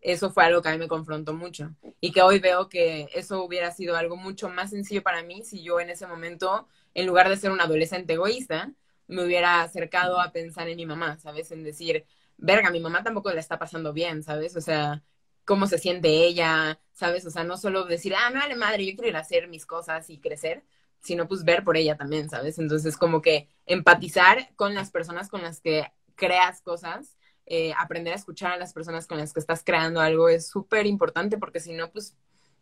[0.00, 1.74] eso fue algo que a mí me confrontó mucho.
[2.00, 5.62] Y que hoy veo que eso hubiera sido algo mucho más sencillo para mí si
[5.62, 8.72] yo en ese momento, en lugar de ser un adolescente egoísta,
[9.06, 11.50] me hubiera acercado a pensar en mi mamá, ¿sabes?
[11.52, 12.04] En decir,
[12.38, 14.56] verga, mi mamá tampoco la está pasando bien, ¿sabes?
[14.56, 15.02] O sea,
[15.44, 17.26] cómo se siente ella, ¿sabes?
[17.26, 19.66] O sea, no solo decir, ah, me vale madre, yo quiero ir a hacer mis
[19.66, 20.64] cosas y crecer,
[21.00, 22.58] sino pues ver por ella también, ¿sabes?
[22.58, 28.16] Entonces como que empatizar con las personas con las que creas cosas, eh, aprender a
[28.16, 31.72] escuchar a las personas con las que estás creando algo es súper importante porque si
[31.72, 32.16] no, pues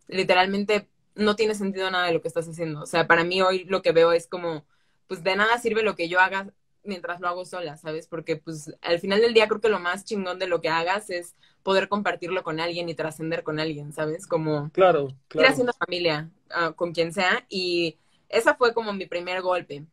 [0.07, 2.81] literalmente no tiene sentido nada de lo que estás haciendo.
[2.83, 4.65] O sea, para mí hoy lo que veo es como,
[5.07, 8.07] pues de nada sirve lo que yo haga mientras lo hago sola, ¿sabes?
[8.07, 11.11] Porque pues al final del día creo que lo más chingón de lo que hagas
[11.11, 14.27] es poder compartirlo con alguien y trascender con alguien, ¿sabes?
[14.27, 15.47] Como claro, claro.
[15.47, 19.87] ir haciendo familia ah, con quien sea y esa fue como mi primer golpe.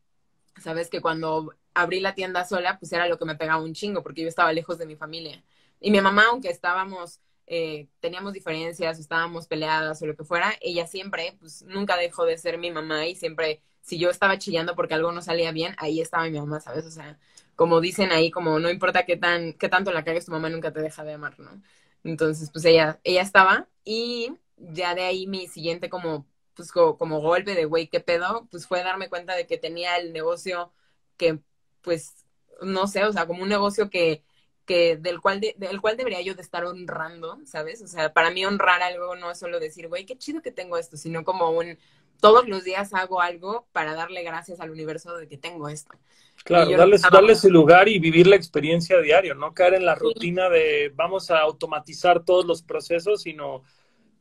[0.61, 4.01] Sabes que cuando abrí la tienda sola, pues era lo que me pegaba un chingo,
[4.01, 5.43] porque yo estaba lejos de mi familia.
[5.79, 10.87] Y mi mamá, aunque estábamos, eh, teníamos diferencias, estábamos peleadas o lo que fuera, ella
[10.87, 14.95] siempre, pues nunca dejó de ser mi mamá y siempre, si yo estaba chillando porque
[14.95, 16.85] algo no salía bien, ahí estaba mi mamá, ¿sabes?
[16.85, 17.19] O sea,
[17.55, 20.71] como dicen ahí, como no importa qué, tan, qué tanto la cagues, tu mamá nunca
[20.73, 21.61] te deja de amar, ¿no?
[22.03, 27.53] Entonces, pues ella, ella estaba y ya de ahí mi siguiente como pues como, golpe
[27.55, 28.47] de, güey, ¿qué pedo?
[28.51, 30.71] Pues fue darme cuenta de que tenía el negocio
[31.17, 31.39] que,
[31.81, 32.25] pues,
[32.61, 34.23] no sé, o sea, como un negocio que,
[34.65, 37.81] que del cual del cual debería yo de estar honrando, ¿sabes?
[37.81, 40.77] O sea, para mí honrar algo no es solo decir, güey, qué chido que tengo
[40.77, 41.77] esto, sino como un
[42.19, 45.95] todos los días hago algo para darle gracias al universo de que tengo esto.
[46.43, 50.49] Claro, darle, darle su lugar y vivir la experiencia diario, no caer en la rutina
[50.49, 53.63] de vamos a automatizar todos los procesos, sino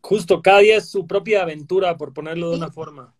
[0.04, 3.14] Justo, cada día es su propia aventura, por ponerlo de una forma.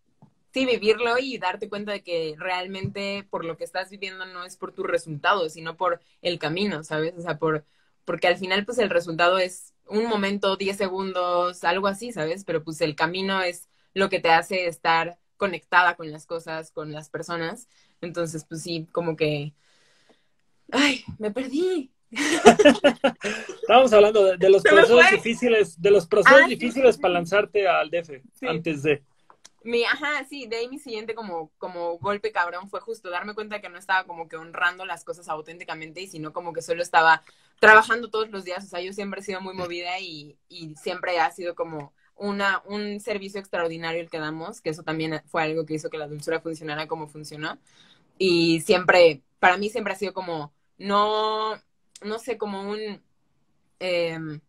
[0.53, 4.55] Sí, vivirlo y darte cuenta de que realmente por lo que estás viviendo no es
[4.55, 7.15] por tus resultados, sino por el camino, ¿sabes?
[7.17, 7.65] O sea, por,
[8.05, 12.43] porque al final pues el resultado es un momento, 10 segundos, algo así, ¿sabes?
[12.45, 16.91] Pero pues el camino es lo que te hace estar conectada con las cosas, con
[16.91, 17.67] las personas.
[18.01, 19.53] Entonces, pues sí, como que...
[20.71, 21.91] Ay, me perdí.
[23.61, 28.21] Estábamos hablando de, los procesos difíciles, de los procesos ah, difíciles para lanzarte al DF
[28.47, 29.03] antes de.
[29.63, 33.61] Mi, ajá, sí, de ahí mi siguiente como, como golpe cabrón fue justo darme cuenta
[33.61, 37.23] que no estaba como que honrando las cosas auténticamente y sino como que solo estaba
[37.59, 38.63] trabajando todos los días.
[38.63, 42.61] O sea, yo siempre he sido muy movida y, y siempre ha sido como una,
[42.65, 46.07] un servicio extraordinario el que damos, que eso también fue algo que hizo que la
[46.07, 47.57] dulzura funcionara como funcionó.
[48.17, 51.55] Y siempre, para mí siempre ha sido como, no,
[52.01, 53.01] no sé, como un,
[53.79, 54.41] em,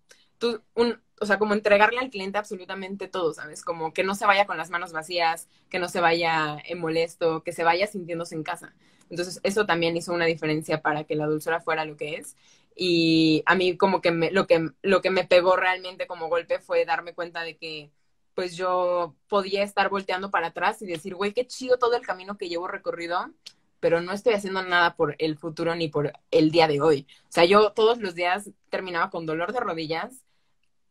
[0.75, 3.63] un, o sea, como entregarle al cliente absolutamente todo, ¿sabes?
[3.65, 7.43] Como que no se vaya con las manos vacías, que no se vaya en molesto,
[7.43, 8.75] que se vaya sintiéndose en casa.
[9.11, 12.37] Entonces, eso también hizo una diferencia para que la dulzura fuera lo que es.
[12.77, 16.85] Y a mí como que lo, que lo que me pegó realmente como golpe fue
[16.85, 17.91] darme cuenta de que
[18.35, 22.37] pues yo podía estar volteando para atrás y decir, güey, qué chido todo el camino
[22.37, 23.33] que llevo recorrido,
[23.81, 27.07] pero no estoy haciendo nada por el futuro ni por el día de hoy.
[27.25, 30.27] O sea, yo todos los días terminaba con dolor de rodillas,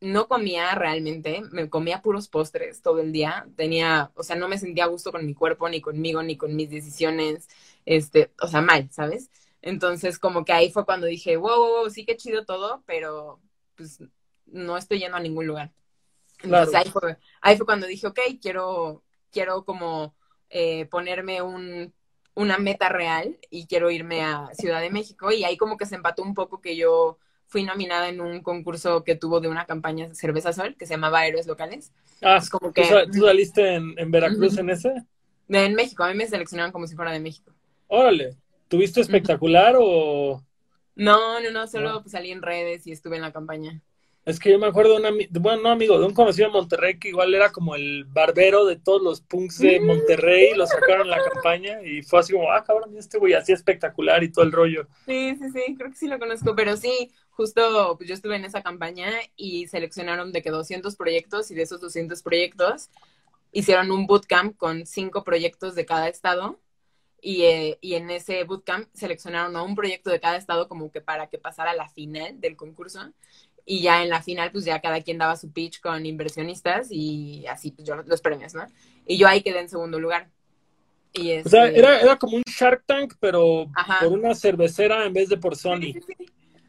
[0.02, 4.58] no comía realmente, me comía puros postres todo el día, tenía, o sea, no me
[4.58, 7.48] sentía a gusto con mi cuerpo, ni conmigo, ni con mis decisiones,
[7.86, 9.30] este, o sea, mal, ¿sabes?
[9.66, 13.42] Entonces, como que ahí fue cuando dije, wow, wow, wow sí que chido todo, pero
[13.76, 14.00] pues
[14.46, 15.72] no estoy yendo a ningún lugar.
[16.44, 20.16] Entonces ahí, fue, ahí fue cuando dije, ok, quiero, quiero como
[20.52, 21.92] eh, ponerme un,
[22.36, 25.96] una meta real y quiero irme a Ciudad de México y ahí como que se
[25.96, 30.14] empató un poco que yo fui nominada en un concurso que tuvo de una campaña
[30.14, 31.92] Cerveza Sol que se llamaba Héroes Locales.
[32.22, 32.84] Ah, como que...
[33.12, 34.94] ¿Tú, saliste en, Veracruz en ese?
[35.50, 37.52] En México, a mí me seleccionaron como si fuera de México.
[37.88, 38.36] Órale,
[38.68, 40.44] ¿tuviste espectacular o...?
[40.96, 43.82] No, no, no, solo pues, salí en redes y estuve en la campaña.
[44.26, 46.98] Es que yo me acuerdo de un bueno, no amigo, de un conocido de Monterrey
[46.98, 49.86] que igual era como el barbero de todos los punks de mm.
[49.86, 53.52] Monterrey, lo sacaron en la campaña y fue así como, ah, cabrón, este güey así
[53.52, 54.88] espectacular y todo el rollo.
[55.06, 58.46] Sí, sí, sí, creo que sí lo conozco, pero sí, justo pues yo estuve en
[58.46, 62.90] esa campaña y seleccionaron de que 200 proyectos y de esos 200 proyectos
[63.52, 66.60] hicieron un bootcamp con cinco proyectos de cada estado
[67.26, 71.02] y, eh, y, en ese bootcamp seleccionaron a un proyecto de cada estado como que
[71.02, 73.00] para que pasara la final del concurso
[73.66, 77.48] y ya en la final pues ya cada quien daba su pitch con inversionistas y
[77.48, 78.68] así pues yo los premios, ¿no?
[79.08, 80.30] Y yo ahí quedé en segundo lugar.
[81.14, 85.14] Y O sea, este era, era como un Shark Tank, pero por una cervecera en
[85.14, 85.96] vez de por Sony.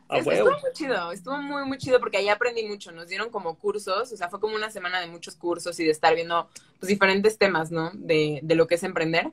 [0.08, 2.92] estuvo muy chido, estuvo muy, muy chido porque ahí aprendí mucho.
[2.92, 5.90] Nos dieron como cursos, o sea, fue como una semana de muchos cursos y de
[5.90, 6.48] estar viendo
[6.80, 7.90] pues diferentes temas, ¿no?
[7.92, 9.32] De, de lo que es emprender.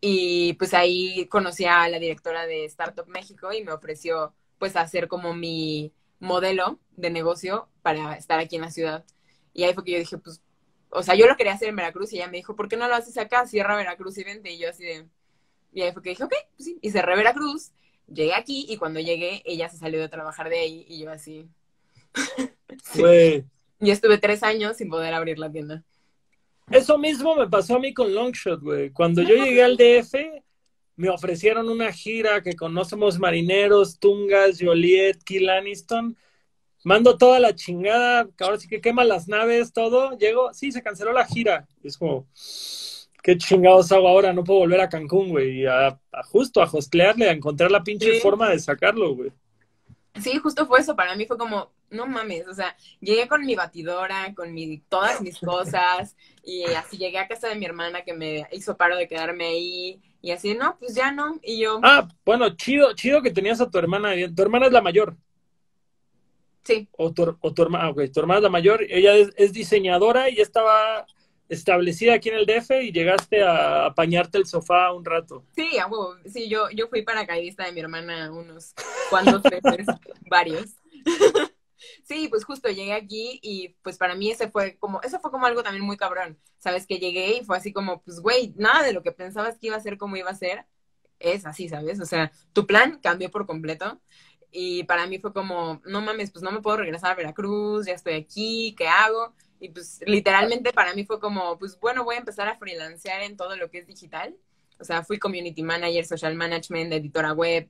[0.00, 5.08] Y pues ahí conocí a la directora de Startup México y me ofreció pues hacer
[5.08, 9.04] como mi modelo de negocio para estar aquí en la ciudad.
[9.52, 10.40] Y ahí fue que yo dije, pues,
[10.90, 12.88] o sea, yo lo quería hacer en Veracruz y ella me dijo, ¿por qué no
[12.88, 13.46] lo haces acá?
[13.46, 14.52] Cierra Veracruz y vente.
[14.52, 15.06] Y yo así de...
[15.72, 16.78] Y ahí fue que dije, ok, pues sí.
[16.80, 17.72] Y cerré Veracruz,
[18.06, 21.48] llegué aquí y cuando llegué ella se salió de trabajar de ahí y yo así...
[22.82, 23.44] sí.
[23.80, 25.84] Y estuve tres años sin poder abrir la tienda.
[26.70, 28.90] Eso mismo me pasó a mí con Longshot, güey.
[28.90, 30.14] Cuando yo llegué al DF,
[30.96, 36.16] me ofrecieron una gira que conocemos marineros, Tungas, Joliet, Kill Aniston.
[36.84, 40.16] Mando toda la chingada, que ahora sí que quema las naves, todo.
[40.18, 41.66] Llego, sí, se canceló la gira.
[41.82, 42.26] Es como,
[43.22, 44.32] ¿qué chingados hago ahora?
[44.32, 45.60] No puedo volver a Cancún, güey.
[45.60, 49.32] Y a, justo a hostlearle, a encontrar la pinche forma de sacarlo, güey.
[50.20, 50.94] Sí, justo fue eso.
[50.94, 55.20] Para mí fue como, no mames, o sea, llegué con mi batidora, con mi, todas
[55.20, 59.08] mis cosas, y así llegué a casa de mi hermana que me hizo paro de
[59.08, 61.38] quedarme ahí y así, no, pues ya no.
[61.42, 61.80] Y yo.
[61.82, 64.10] Ah, bueno, chido, chido que tenías a tu hermana.
[64.34, 65.16] Tu hermana es la mayor.
[66.64, 66.88] Sí.
[66.92, 68.84] O tu, o tu hermana, ok, tu hermana es la mayor.
[68.88, 71.06] Ella es, diseñadora y ya estaba
[71.48, 75.44] establecida aquí en el DF y llegaste a apañarte el sofá un rato.
[75.54, 75.70] Sí,
[76.26, 78.74] sí, yo, yo fui paracaidista de mi hermana unos
[79.08, 79.86] cuantos veces,
[80.28, 80.66] varios.
[82.02, 85.46] Sí, pues justo llegué aquí y pues para mí ese fue como, eso fue como
[85.46, 86.86] algo también muy cabrón, ¿sabes?
[86.86, 89.76] Que llegué y fue así como, pues güey, nada de lo que pensabas que iba
[89.76, 90.66] a ser como iba a ser,
[91.18, 92.00] es así, ¿sabes?
[92.00, 94.00] O sea, tu plan cambió por completo
[94.50, 97.92] y para mí fue como, no mames, pues no me puedo regresar a Veracruz, ya
[97.92, 99.34] estoy aquí, ¿qué hago?
[99.60, 103.36] Y pues literalmente para mí fue como, pues bueno, voy a empezar a freelancear en
[103.36, 104.36] todo lo que es digital.
[104.80, 107.68] O sea, fui community manager, social management, editora web,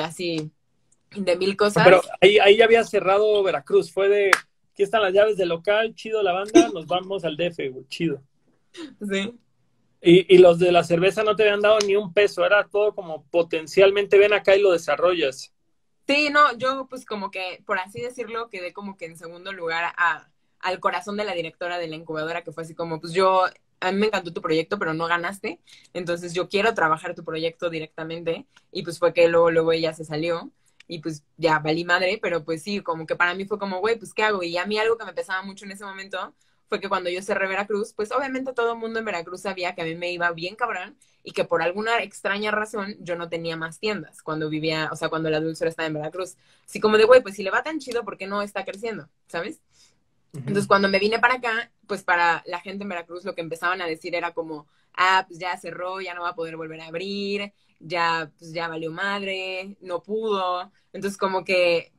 [0.00, 0.52] así,
[1.16, 1.84] de mil cosas.
[1.84, 4.30] Pero ahí, ahí ya había cerrado Veracruz, fue de,
[4.72, 8.22] aquí están las llaves del local, chido la banda, nos vamos al DF, chido.
[9.08, 9.34] Sí.
[10.02, 12.94] Y, y, los de la cerveza no te habían dado ni un peso, era todo
[12.94, 15.54] como potencialmente ven acá y lo desarrollas.
[16.06, 19.94] Sí, no, yo pues como que, por así decirlo, quedé como que en segundo lugar
[19.96, 20.28] a,
[20.60, 23.44] al corazón de la directora de la incubadora, que fue así como, pues yo,
[23.80, 25.60] a mí me encantó tu proyecto, pero no ganaste,
[25.94, 30.04] entonces yo quiero trabajar tu proyecto directamente, y pues fue que luego, luego ella se
[30.04, 30.50] salió,
[30.86, 33.98] y pues ya valí madre, pero pues sí, como que para mí fue como, güey,
[33.98, 34.42] pues ¿qué hago?
[34.42, 36.34] Y a mí algo que me pesaba mucho en ese momento
[36.68, 39.82] fue que cuando yo cerré Veracruz, pues obviamente todo el mundo en Veracruz sabía que
[39.82, 43.56] a mí me iba bien cabrón y que por alguna extraña razón yo no tenía
[43.56, 46.36] más tiendas cuando vivía, o sea, cuando la dulzura estaba en Veracruz.
[46.66, 49.08] Así como de, güey, pues si le va tan chido, ¿por qué no está creciendo?
[49.26, 49.60] ¿Sabes?
[50.34, 53.80] Entonces, cuando me vine para acá, pues para la gente en Veracruz lo que empezaban
[53.80, 56.86] a decir era como, ah, pues ya cerró, ya no va a poder volver a
[56.86, 57.52] abrir,
[57.84, 60.72] ya, pues ya valió madre, no pudo.
[60.92, 61.92] Entonces, como que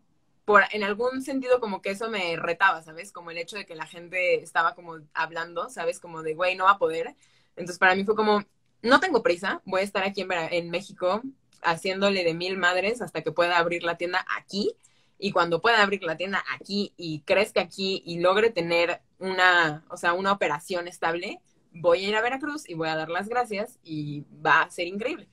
[0.46, 3.12] por, en algún sentido como que eso me retaba, ¿sabes?
[3.12, 6.00] Como el hecho de que la gente estaba como hablando, ¿sabes?
[6.00, 7.16] Como de, güey, no va a poder.
[7.56, 8.44] Entonces, para mí fue como,
[8.82, 11.22] no tengo prisa, voy a estar aquí en, en México
[11.64, 14.76] haciéndole de mil madres hasta que pueda abrir la tienda aquí.
[15.18, 19.98] Y cuando pueda abrir la tienda aquí y crezca aquí y logre tener una, o
[19.98, 23.80] sea, una operación estable, voy a ir a Veracruz y voy a dar las gracias
[23.84, 25.30] y va a ser increíble.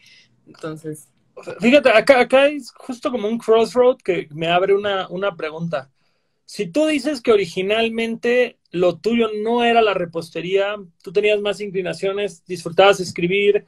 [0.47, 1.09] Entonces.
[1.61, 5.91] Fíjate, acá, acá es justo como un crossroad que me abre una, una pregunta.
[6.45, 12.45] Si tú dices que originalmente lo tuyo no era la repostería, tú tenías más inclinaciones,
[12.45, 13.65] disfrutabas escribir,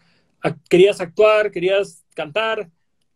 [0.68, 2.70] querías actuar, querías cantar,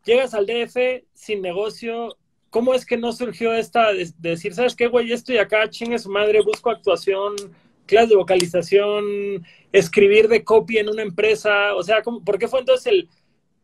[0.05, 2.17] llegas al DF sin negocio,
[2.51, 6.11] ¿cómo es que no surgió esta de, decir, sabes qué, güey, estoy acá, chingue su
[6.11, 7.35] madre, busco actuación,
[7.87, 12.87] clase de vocalización, escribir de copy en una empresa, o sea, ¿por qué fue entonces
[12.87, 13.09] el,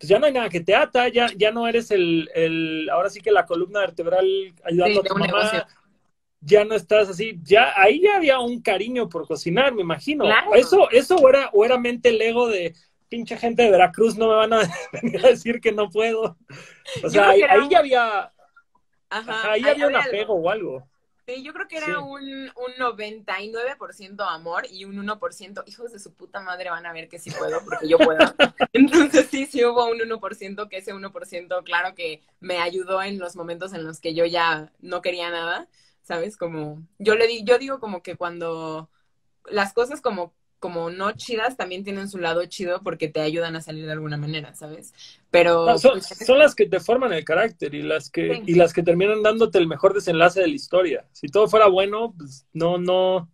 [0.04, 3.08] pues ya no hay nada que te ata, ya, ya no eres el, el ahora
[3.08, 4.26] sí que la columna vertebral
[4.62, 5.66] ayudando a tu mamá,
[6.42, 10.26] ya no estás así, ya ahí ya había un cariño por cocinar, me imagino.
[10.54, 12.74] Eso, eso era, o era mente el ego de
[13.08, 14.58] pinche gente de Veracruz, no me van a
[14.92, 16.36] venir a decir que no puedo.
[17.02, 17.40] O sea, ahí,
[17.70, 18.32] ya había,
[19.08, 20.86] Ajá, ahí había un apego o algo.
[21.26, 26.12] Sí, yo creo que era un, un 99% amor y un 1%, hijos de su
[26.12, 28.18] puta madre van a ver que sí puedo, porque yo puedo.
[28.74, 33.36] Entonces sí, sí hubo un 1%, que ese 1% claro que me ayudó en los
[33.36, 35.66] momentos en los que yo ya no quería nada,
[36.02, 36.36] ¿sabes?
[36.36, 38.90] Como, yo le di, yo digo como que cuando
[39.46, 43.60] las cosas como como no chidas también tienen su lado chido porque te ayudan a
[43.60, 44.94] salir de alguna manera, ¿sabes?
[45.30, 45.82] Pero pues,
[46.24, 49.58] son, las que te forman el carácter y las que y las que terminan dándote
[49.58, 51.04] el mejor desenlace de la historia.
[51.12, 53.28] Si todo fuera bueno, pues no no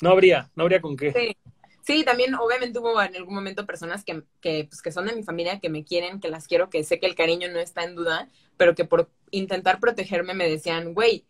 [0.00, 1.12] no habría, no habría con qué.
[1.12, 1.36] Sí.
[1.84, 5.24] Sí, también obviamente hubo en algún momento personas que, que, pues, que son de mi
[5.24, 7.94] familia, que me quieren, que las quiero, que sé que el cariño no está en
[7.94, 11.24] duda, pero que por intentar protegerme me decían, güey,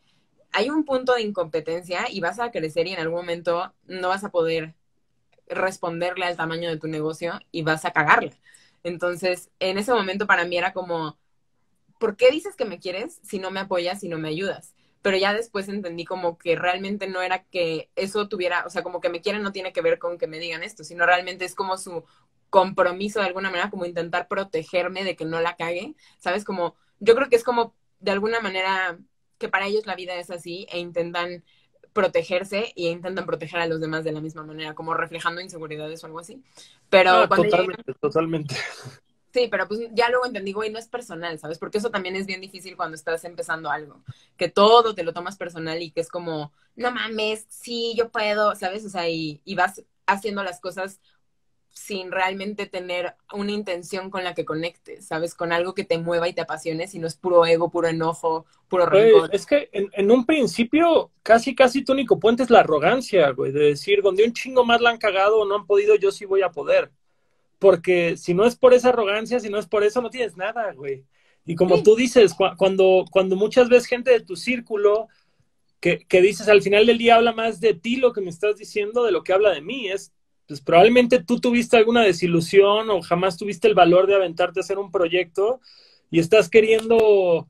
[0.53, 4.25] hay un punto de incompetencia y vas a crecer y en algún momento no vas
[4.25, 4.75] a poder
[5.49, 8.33] responderle al tamaño de tu negocio y vas a cagarla.
[8.83, 11.19] Entonces, en ese momento para mí era como,
[11.99, 14.75] ¿por qué dices que me quieres si no me apoyas, si no me ayudas?
[15.03, 19.01] Pero ya después entendí como que realmente no era que eso tuviera, o sea, como
[19.01, 21.55] que me quieren no tiene que ver con que me digan esto, sino realmente es
[21.55, 22.05] como su
[22.51, 26.45] compromiso de alguna manera, como intentar protegerme de que no la cague, ¿sabes?
[26.45, 28.99] Como, yo creo que es como de alguna manera
[29.39, 31.45] que para ellos la vida es así e intentan
[31.97, 36.07] protegerse y intentan proteger a los demás de la misma manera, como reflejando inseguridades o
[36.07, 36.43] algo así.
[36.91, 38.55] Pero totalmente, totalmente.
[39.33, 41.59] Sí, pero pues ya luego entendí, güey, no es personal, ¿sabes?
[41.59, 44.03] Porque eso también es bien difícil cuando estás empezando algo,
[44.37, 48.55] que todo te lo tomas personal y que es como, no mames, sí, yo puedo,
[48.55, 48.85] ¿sabes?
[48.85, 51.01] O sea, y, y vas haciendo las cosas
[51.77, 55.35] sin realmente tener una intención con la que conectes, ¿sabes?
[55.35, 58.47] Con algo que te mueva y te apasione, si no es puro ego, puro enojo,
[58.67, 59.29] puro rencor.
[59.31, 63.61] es que en, un principio casi, casi tu único puente es la arrogancia, güey, de
[63.61, 66.41] decir, donde un chingo más la han cagado o no han podido, yo sí voy
[66.41, 66.91] a poder.
[67.59, 70.73] Porque si no es por esa arrogancia, si no es por eso, no tienes nada,
[70.73, 71.05] güey.
[71.45, 75.09] Y como tú dices, cuando, cuando muchas veces gente de tu círculo
[75.79, 78.57] que, que dices al final del día habla más de ti lo que me estás
[78.57, 80.15] diciendo de lo que habla de mí, es
[80.47, 84.79] pues probablemente tú tuviste alguna desilusión o jamás tuviste el valor de aventarte a hacer
[84.79, 85.61] un proyecto
[86.11, 87.49] y estás queriendo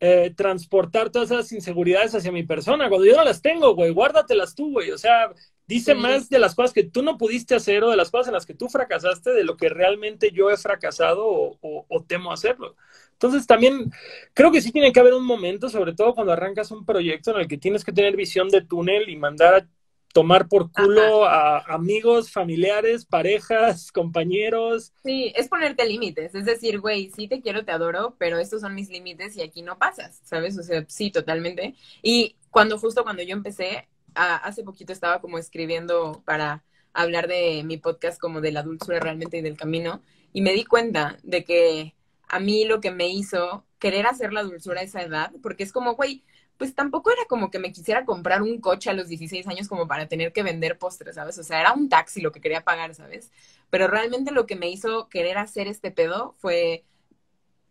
[0.00, 4.54] eh, transportar todas esas inseguridades hacia mi persona, cuando yo no las tengo, güey, guárdatelas
[4.54, 5.32] tú, güey, o sea,
[5.66, 8.34] dice más de las cosas que tú no pudiste hacer o de las cosas en
[8.34, 12.76] las que tú fracasaste de lo que realmente yo he fracasado o, o temo hacerlo.
[13.12, 13.90] Entonces también
[14.32, 17.40] creo que sí tiene que haber un momento, sobre todo cuando arrancas un proyecto en
[17.40, 19.66] el que tienes que tener visión de túnel y mandar a
[20.12, 24.92] tomar por culo a amigos, familiares, parejas, compañeros.
[25.04, 28.74] Sí, es ponerte límites, es decir, güey, sí te quiero, te adoro, pero estos son
[28.74, 30.58] mis límites y aquí no pasas, ¿sabes?
[30.58, 31.74] O sea, sí, totalmente.
[32.02, 37.76] Y cuando justo cuando yo empecé, hace poquito estaba como escribiendo para hablar de mi
[37.76, 41.94] podcast como de la dulzura realmente y del camino, y me di cuenta de que
[42.28, 45.72] a mí lo que me hizo querer hacer la dulzura a esa edad, porque es
[45.72, 46.24] como, güey,
[46.58, 49.86] pues tampoco era como que me quisiera comprar un coche a los 16 años como
[49.86, 51.38] para tener que vender postres, ¿sabes?
[51.38, 53.30] O sea, era un taxi lo que quería pagar, ¿sabes?
[53.70, 56.84] Pero realmente lo que me hizo querer hacer este pedo fue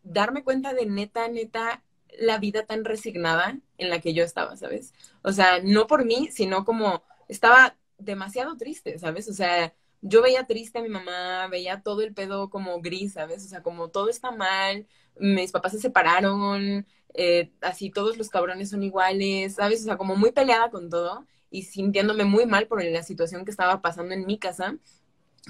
[0.03, 1.83] darme cuenta de neta, neta,
[2.17, 4.93] la vida tan resignada en la que yo estaba, ¿sabes?
[5.21, 9.27] O sea, no por mí, sino como estaba demasiado triste, ¿sabes?
[9.29, 13.45] O sea, yo veía triste a mi mamá, veía todo el pedo como gris, ¿sabes?
[13.45, 14.87] O sea, como todo está mal,
[15.19, 19.81] mis papás se separaron, eh, así todos los cabrones son iguales, ¿sabes?
[19.81, 23.51] O sea, como muy peleada con todo y sintiéndome muy mal por la situación que
[23.51, 24.77] estaba pasando en mi casa,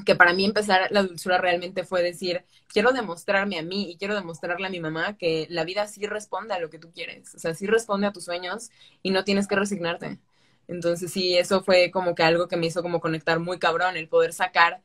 [0.05, 4.15] que para mí empezar la dulzura realmente fue decir, quiero demostrarme a mí y quiero
[4.15, 7.39] demostrarle a mi mamá que la vida sí responde a lo que tú quieres, o
[7.39, 8.69] sea, sí responde a tus sueños
[9.01, 10.19] y no tienes que resignarte.
[10.67, 14.07] Entonces sí, eso fue como que algo que me hizo como conectar muy cabrón, el
[14.07, 14.81] poder sacar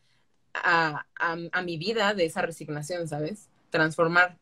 [0.54, 3.48] a, a mi vida de esa resignación, ¿sabes?
[3.70, 4.38] Transformar.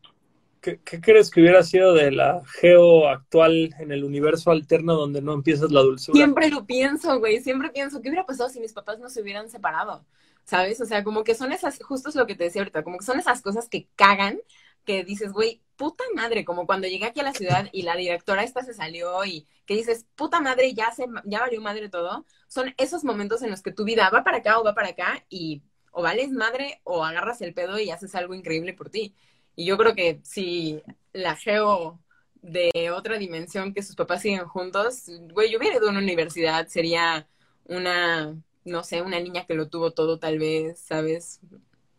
[0.60, 5.32] ¿Qué, crees que hubiera sido de la geo actual en el universo alterno donde no
[5.32, 6.14] empiezas la dulzura?
[6.14, 9.48] Siempre lo pienso, güey, siempre pienso, ¿qué hubiera pasado si mis papás no se hubieran
[9.48, 10.04] separado?
[10.44, 10.80] ¿Sabes?
[10.80, 13.06] O sea, como que son esas, justo es lo que te decía ahorita, como que
[13.06, 14.38] son esas cosas que cagan,
[14.84, 18.42] que dices, güey, puta madre, como cuando llegué aquí a la ciudad y la directora
[18.42, 22.74] esta se salió y que dices, puta madre, ya se, ya valió madre todo, son
[22.76, 25.62] esos momentos en los que tu vida va para acá o va para acá y
[25.92, 29.14] o vales madre o agarras el pedo y haces algo increíble por ti.
[29.54, 32.00] Y yo creo que si la Geo
[32.42, 36.66] de otra dimensión que sus papás siguen juntos, güey, yo hubiera ido a una universidad,
[36.66, 37.28] sería
[37.66, 41.38] una, no sé, una niña que lo tuvo todo tal vez, ¿sabes?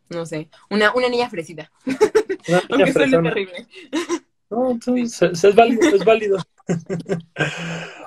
[0.10, 1.72] No sé, una, una niña fresita.
[2.70, 3.66] Aunque suene terrible.
[4.50, 6.38] No, entonces, es, válido, es válido.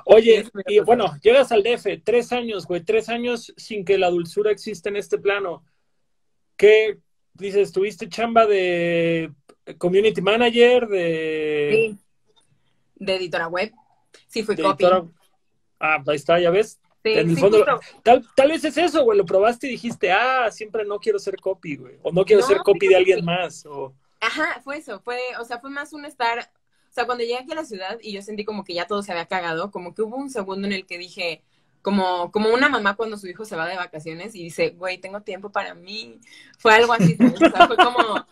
[0.07, 4.51] Oye, y bueno, llegas al DF, tres años, güey, tres años sin que la dulzura
[4.51, 5.65] exista en este plano.
[6.57, 6.99] ¿Qué
[7.35, 7.73] dices?
[7.73, 9.33] ¿Tuviste chamba de
[9.79, 11.97] community manager, de...
[12.97, 13.73] de editora web.
[14.27, 14.85] Sí, fui copy.
[15.81, 16.81] Ah, ahí está, ya ves.
[17.03, 17.65] en el fondo,
[18.03, 21.37] tal, tal, vez es eso, güey, lo probaste y dijiste, ah, siempre no quiero ser
[21.37, 23.95] copy, güey, o no quiero ser copy de alguien más, o...
[24.21, 26.51] Ajá, fue eso, fue, o sea, fue más un estar,
[26.95, 29.03] o sea, cuando llegué aquí a la ciudad y yo sentí como que ya todo
[29.03, 31.43] se había cagado, como que hubo un segundo en el que dije,
[31.83, 35.23] como, como una mamá cuando su hijo se va de vacaciones y dice, güey, tengo
[35.23, 36.21] tiempo para mí,
[36.57, 38.25] fue algo así, o sea, fue como,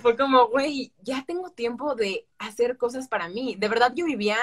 [0.00, 3.56] fue como, güey, ya tengo tiempo de hacer cosas para mí.
[3.58, 4.38] De verdad, yo vivía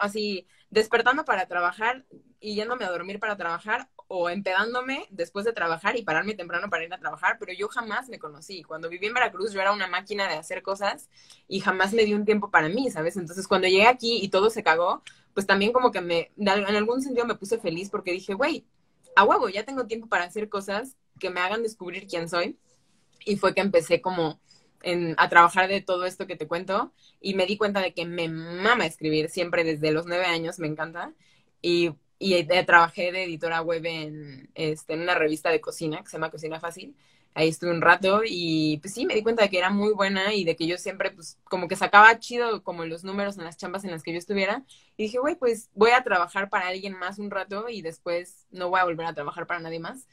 [0.00, 0.44] así,
[0.74, 2.04] despertando para trabajar
[2.40, 6.82] y yéndome a dormir para trabajar o empedándome después de trabajar y pararme temprano para
[6.82, 8.64] ir a trabajar, pero yo jamás me conocí.
[8.64, 11.08] Cuando viví en Veracruz yo era una máquina de hacer cosas
[11.46, 13.16] y jamás me di un tiempo para mí, ¿sabes?
[13.16, 17.02] Entonces cuando llegué aquí y todo se cagó, pues también como que me, en algún
[17.02, 18.66] sentido me puse feliz porque dije, güey,
[19.14, 22.58] a huevo, ya tengo tiempo para hacer cosas que me hagan descubrir quién soy.
[23.24, 24.40] Y fue que empecé como
[25.16, 28.28] a trabajar de todo esto que te cuento y me di cuenta de que me
[28.28, 31.12] mama escribir siempre desde los nueve años, me encanta.
[31.62, 36.16] Y, y trabajé de editora web en, este, en una revista de cocina que se
[36.16, 36.96] llama Cocina Fácil.
[37.36, 40.32] Ahí estuve un rato y pues sí, me di cuenta de que era muy buena
[40.34, 43.56] y de que yo siempre pues como que sacaba chido como los números en las
[43.56, 44.64] chambas en las que yo estuviera.
[44.96, 48.68] Y dije, güey, pues voy a trabajar para alguien más un rato y después no
[48.70, 50.06] voy a volver a trabajar para nadie más.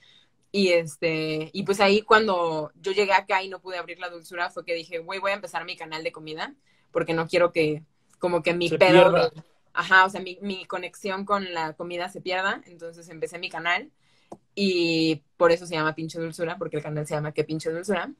[0.52, 4.49] Y este, y pues ahí cuando yo llegué acá y no pude abrir la dulzura
[4.49, 6.54] fue que dije, güey, voy a empezar mi canal de comida,
[6.91, 7.84] porque no quiero que,
[8.20, 9.32] como que mi pedo
[9.74, 12.62] ajá, o sea, mi, mi conexión con la comida se pierda.
[12.66, 13.89] Entonces empecé mi canal
[14.56, 18.12] y por eso se llama Pinche Dulzura, porque el canal se llama ¿Qué Pinche Dulzura?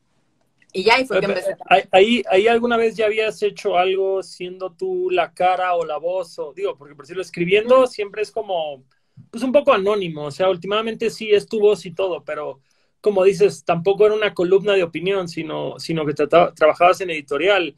[0.74, 1.58] Y ya ahí fue que empecé.
[1.92, 6.40] Ahí, ahí alguna vez ya habías hecho algo siendo tú la cara o la voz,
[6.40, 8.86] o digo, porque por decirlo escribiendo siempre es como
[9.32, 12.60] pues un poco anónimo, o sea, últimamente sí es tu voz y todo, pero
[13.00, 17.76] como dices, tampoco era una columna de opinión, sino, sino que trabajabas en editorial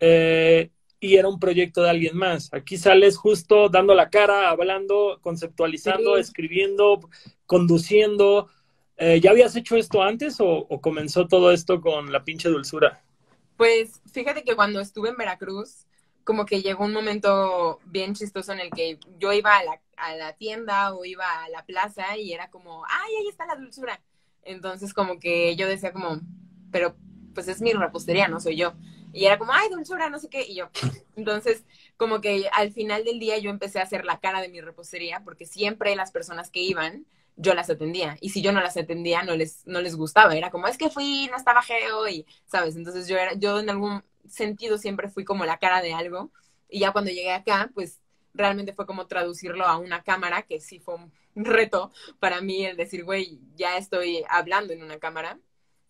[0.00, 2.52] eh, y era un proyecto de alguien más.
[2.52, 7.00] Aquí sales justo dando la cara, hablando, conceptualizando, escribiendo,
[7.46, 8.48] conduciendo.
[8.96, 13.04] Eh, ¿Ya habías hecho esto antes o, o comenzó todo esto con la pinche dulzura?
[13.56, 15.86] Pues fíjate que cuando estuve en Veracruz,
[16.24, 20.16] como que llegó un momento bien chistoso en el que yo iba a la, a
[20.16, 24.00] la tienda o iba a la plaza y era como, ay, ahí está la dulzura.
[24.42, 26.20] Entonces como que yo decía como,
[26.70, 26.96] pero
[27.34, 28.74] pues es mi repostería, no soy yo.
[29.12, 30.44] Y era como, ay, dulzura, no sé qué.
[30.46, 30.70] Y yo,
[31.16, 31.64] entonces,
[31.96, 35.22] como que al final del día yo empecé a hacer la cara de mi repostería,
[35.24, 37.06] porque siempre las personas que iban,
[37.36, 38.16] yo las atendía.
[38.20, 40.34] Y si yo no las atendía, no les, no les gustaba.
[40.34, 42.74] Era como, es que fui, no estaba geo, y, ¿sabes?
[42.74, 46.30] Entonces yo era, yo en algún sentido siempre fui como la cara de algo.
[46.68, 48.00] Y ya cuando llegué acá, pues
[48.34, 51.12] realmente fue como traducirlo a una cámara, que sí fue un
[51.44, 55.38] reto para mí el decir, güey, ya estoy hablando en una cámara.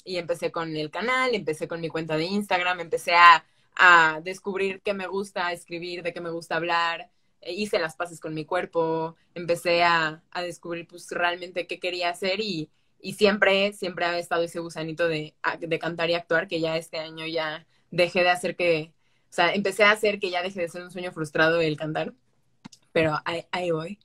[0.04, 4.82] Y empecé con el canal, empecé con mi cuenta de Instagram, empecé a, a descubrir
[4.82, 7.10] qué me gusta escribir, de qué me gusta hablar,
[7.44, 12.10] e hice las paces con mi cuerpo, empecé a, a descubrir pues realmente qué quería
[12.10, 12.70] hacer y,
[13.00, 16.98] y, siempre, siempre ha estado ese gusanito de, de cantar y actuar, que ya este
[16.98, 18.92] año ya dejé de hacer que,
[19.30, 22.12] o sea, empecé a hacer que ya deje de ser un sueño frustrado el cantar,
[22.92, 23.98] pero ahí, voy.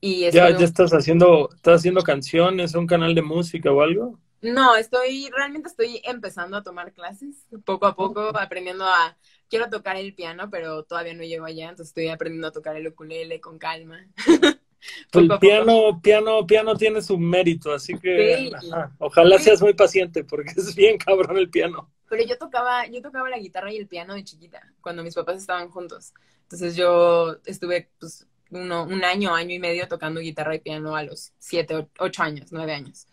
[0.00, 4.18] Y ya, ya estás haciendo, estás haciendo canciones, un canal de música o algo.
[4.42, 9.16] No, estoy, realmente estoy empezando a tomar clases, poco a poco, aprendiendo a,
[9.48, 12.88] quiero tocar el piano, pero todavía no llego allá, entonces estoy aprendiendo a tocar el
[12.88, 14.06] ukulele con calma.
[15.12, 18.50] el piano, piano, piano tiene su mérito, así que
[18.98, 21.90] ojalá seas muy paciente, porque es bien cabrón el piano.
[22.08, 25.38] Pero yo tocaba, yo tocaba la guitarra y el piano de chiquita, cuando mis papás
[25.38, 26.12] estaban juntos.
[26.42, 31.02] Entonces yo estuve pues uno, un año, año y medio tocando guitarra y piano a
[31.02, 33.06] los siete, ocho años, nueve años.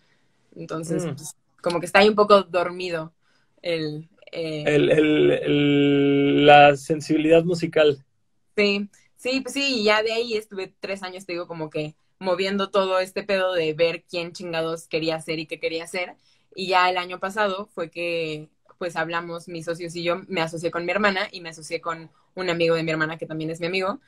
[0.56, 1.16] Entonces, mm.
[1.16, 3.14] pues, como que está ahí un poco dormido
[3.62, 4.10] el,
[6.46, 8.04] la sensibilidad musical.
[8.56, 8.90] Sí,
[9.22, 12.72] sí, pues sí, y ya de ahí estuve tres años, te digo, como que moviendo
[12.72, 16.16] todo este pedo de ver quién chingados quería hacer y qué quería hacer.
[16.56, 18.50] Y ya el año pasado fue que
[18.80, 22.10] pues hablamos mis socios y yo, me asocié con mi hermana y me asocié con
[22.34, 24.00] un amigo de mi hermana que también es mi amigo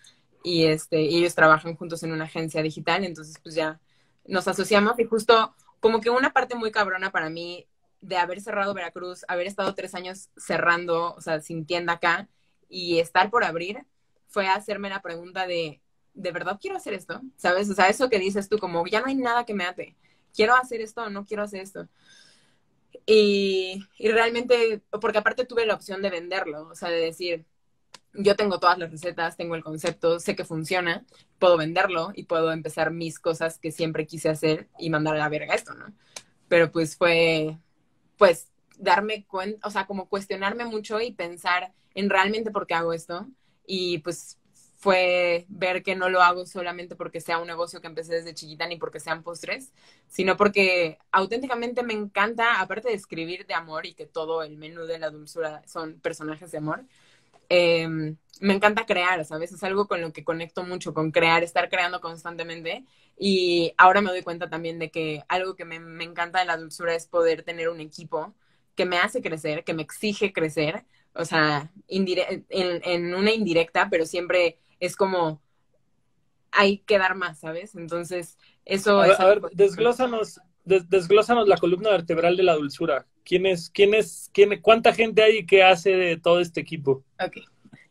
[0.43, 3.79] y este ellos trabajan juntos en una agencia digital, entonces pues ya
[4.25, 7.67] nos asociamos y justo como que una parte muy cabrona para mí
[8.01, 12.27] de haber cerrado Veracruz, haber estado tres años cerrando, o sea, sin tienda acá
[12.67, 13.85] y estar por abrir,
[14.33, 15.79] fue hacerme la pregunta de,
[16.15, 17.21] ¿de verdad quiero hacer esto?
[17.37, 17.69] ¿Sabes?
[17.69, 19.95] O sea, eso que dices tú, como ya no hay nada que me ate.
[20.35, 21.87] ¿Quiero hacer esto o no quiero hacer esto?
[23.05, 27.45] Y, y realmente, porque aparte tuve la opción de venderlo, o sea, de decir,
[28.13, 31.05] yo tengo todas las recetas, tengo el concepto, sé que funciona,
[31.37, 35.29] puedo venderlo y puedo empezar mis cosas que siempre quise hacer y mandar a la
[35.29, 35.93] verga esto, ¿no?
[36.47, 37.59] Pero pues fue,
[38.17, 42.93] pues, darme cuenta, o sea, como cuestionarme mucho y pensar en realmente por qué hago
[42.93, 43.27] esto.
[43.65, 44.39] Y pues
[44.77, 48.67] fue ver que no lo hago solamente porque sea un negocio que empecé desde chiquita
[48.67, 49.71] ni porque sean postres,
[50.09, 54.83] sino porque auténticamente me encanta, aparte de escribir de amor y que todo el menú
[54.85, 56.85] de la dulzura son personajes de amor,
[57.49, 59.51] em, me encanta crear, ¿sabes?
[59.53, 62.85] Es algo con lo que conecto mucho, con crear, estar creando constantemente.
[63.17, 66.57] Y ahora me doy cuenta también de que algo que me, me encanta de la
[66.57, 68.33] dulzura es poder tener un equipo
[68.75, 70.85] que me hace crecer, que me exige crecer,
[71.15, 72.07] o sea, en,
[72.49, 75.41] en, una indirecta, pero siempre es como
[76.51, 77.75] hay que dar más, ¿sabes?
[77.75, 79.19] Entonces, eso a es...
[79.19, 83.07] a ver, desglósanos, desglósanos la columna vertebral de la dulzura.
[83.23, 87.03] ¿Quién es, quién es, quién, cuánta gente hay que hace de todo este equipo?
[87.19, 87.37] Ok.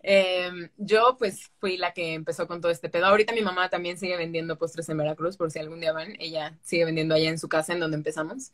[0.05, 3.07] Em, yo pues fui la que empezó con todo este pedo.
[3.07, 6.17] Ahorita mi mamá también sigue vendiendo postres en Veracruz, por si algún día van.
[6.19, 8.53] Ella sigue vendiendo allá en su casa, en donde empezamos.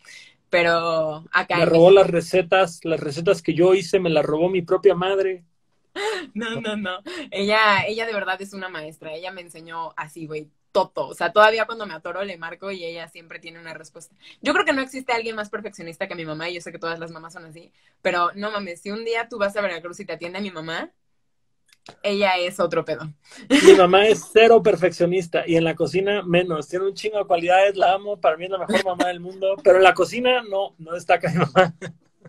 [0.51, 1.59] Pero acá...
[1.59, 5.45] Me robó las recetas, las recetas que yo hice, me las robó mi propia madre.
[6.35, 7.01] No, no, no.
[7.31, 9.15] Ella, ella de verdad es una maestra.
[9.15, 11.09] Ella me enseñó así, güey, toto.
[11.09, 14.15] O sea, todavía cuando me atoro le marco y ella siempre tiene una respuesta.
[14.41, 16.79] Yo creo que no existe alguien más perfeccionista que mi mamá y yo sé que
[16.79, 17.73] todas las mamás son así.
[18.03, 20.51] Pero no mames, si un día tú vas a Veracruz y te atiende a mi
[20.51, 20.93] mamá,
[22.03, 23.13] ella es otro pedo.
[23.49, 26.69] Mi mamá es cero perfeccionista y en la cocina menos.
[26.69, 29.57] Tiene un chingo de cualidades, la amo, para mí es la mejor mamá del mundo,
[29.63, 31.75] pero en la cocina no, no destaca mi mamá.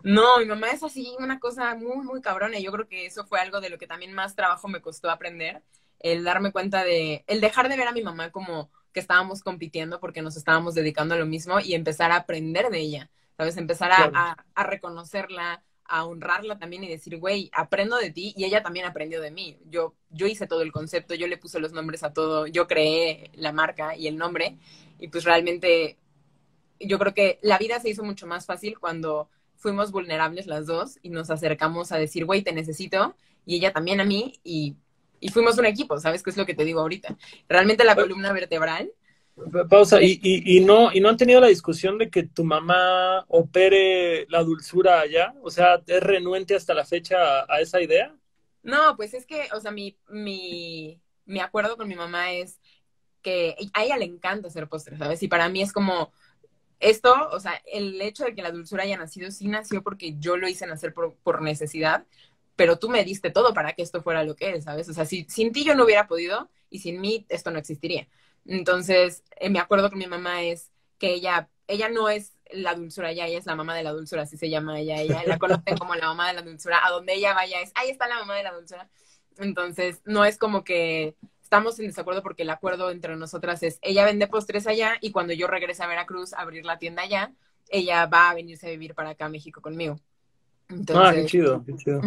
[0.02, 2.58] No, mi mamá es así, una cosa muy, muy cabrona.
[2.58, 5.10] Y yo creo que eso fue algo de lo que también más trabajo me costó
[5.10, 5.62] aprender.
[5.98, 10.00] El darme cuenta de, el dejar de ver a mi mamá como que estábamos compitiendo
[10.00, 13.56] porque nos estábamos dedicando a lo mismo y empezar a aprender de ella, ¿sabes?
[13.56, 18.62] Empezar a, a, reconocerla, a honrarla también y decir, güey, aprendo de ti y ella
[18.62, 19.58] también aprendió de mí.
[19.68, 23.30] Yo, yo hice todo el concepto, yo le puse los nombres a todo, yo creé
[23.34, 24.56] la marca y el nombre
[24.98, 25.98] y pues realmente
[26.78, 30.98] yo creo que la vida se hizo mucho más fácil cuando fuimos vulnerables las dos
[31.02, 33.14] y nos acercamos a decir, güey, te necesito,
[33.44, 34.76] y ella también a mí, y,
[35.20, 37.16] y fuimos un equipo, ¿sabes qué es lo que te digo ahorita?
[37.48, 38.92] Realmente la columna vertebral.
[39.68, 44.26] Pausa, ¿y, y, no, ¿y no han tenido la discusión de que tu mamá opere
[44.28, 45.34] la dulzura allá?
[45.42, 48.14] O sea, ¿es renuente hasta la fecha a, esa idea?
[48.62, 52.60] No, pues es que, o sea, mi, mi, mi acuerdo con mi mamá es
[53.22, 55.22] que a ella le encanta hacer postres, ¿sabes?
[55.22, 56.12] Y para mí es como,
[56.80, 60.36] esto, o sea, el hecho de que la dulzura haya nacido sí nació porque yo
[60.36, 62.06] lo hice nacer por, necesidad,
[62.56, 64.88] pero tú me diste todo para que esto fuera lo que es, ¿sabes?
[64.88, 68.08] O sea, si, sin ti yo no hubiera podido y sin mí esto no existiría.
[68.46, 73.10] Entonces, eh, mi acuerdo con mi mamá es que ella, ella no es la dulzura,
[73.10, 75.76] ella, ella es la mamá de la dulzura, así se llama ella, ella la conocen
[75.78, 78.36] como la mamá de la dulzura, a donde ella vaya es, ahí está la mamá
[78.36, 78.88] de la dulzura.
[79.38, 84.04] Entonces, no es como que estamos en desacuerdo porque el acuerdo entre nosotras es, ella
[84.04, 87.32] vende postres allá y cuando yo regrese a Veracruz a abrir la tienda allá,
[87.68, 89.98] ella va a venirse a vivir para acá a México conmigo.
[90.94, 92.00] ah, qué chido, qué chido.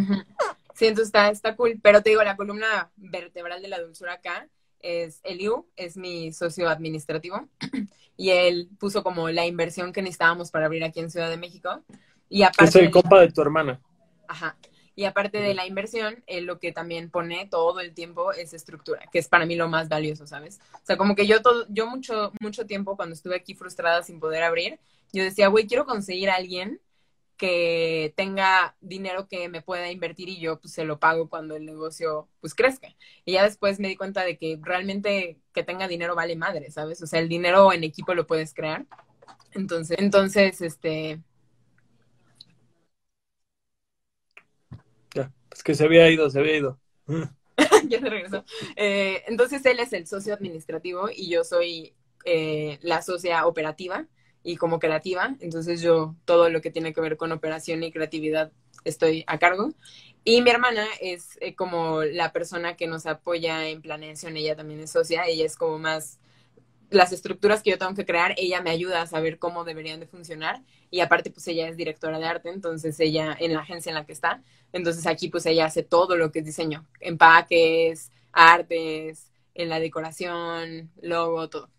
[0.73, 1.79] Sí, entonces está, está cool.
[1.81, 4.47] Pero te digo, la columna vertebral de la dulzura acá
[4.84, 7.49] es Eliu, es mi socio administrativo,
[8.17, 11.81] y él puso como la inversión que necesitábamos para abrir aquí en Ciudad de México.
[12.29, 13.81] Y aparte es el compa de tu hermana.
[14.27, 14.55] Ajá.
[14.95, 19.17] Y aparte de la inversión, lo que también pone todo el tiempo es estructura, que
[19.17, 20.59] es para mí lo más valioso, ¿sabes?
[20.75, 24.19] O sea, como que yo todo, yo mucho, mucho tiempo cuando estuve aquí frustrada sin
[24.19, 24.79] poder abrir,
[25.11, 26.79] yo decía, güey, quiero conseguir a alguien
[27.38, 31.65] que tenga dinero que me pueda invertir y yo pues se lo pago cuando el
[31.65, 32.89] negocio pues crezca.
[33.25, 37.01] Y ya después me di cuenta de que realmente que tenga dinero vale madre, ¿sabes?
[37.01, 38.86] O sea, el dinero en equipo lo puedes crear.
[39.53, 41.21] Entonces, entonces, este,
[45.53, 46.79] Es que se había ido, se había ido.
[47.88, 48.43] ya se regresó.
[48.75, 51.93] Eh, entonces él es el socio administrativo y yo soy
[52.25, 54.07] eh, la socia operativa
[54.43, 55.35] y como creativa.
[55.39, 58.51] Entonces yo todo lo que tiene que ver con operación y creatividad
[58.83, 59.73] estoy a cargo.
[60.25, 64.79] Y mi hermana es eh, como la persona que nos apoya en planeación, ella también
[64.79, 66.19] es socia, ella es como más
[66.89, 70.07] las estructuras que yo tengo que crear, ella me ayuda a saber cómo deberían de
[70.07, 73.95] funcionar y aparte pues ella es directora de arte, entonces ella en la agencia en
[73.95, 79.31] la que está, entonces aquí pues ella hace todo lo que es diseño, empaques, artes,
[79.55, 81.69] en la decoración, logo, todo.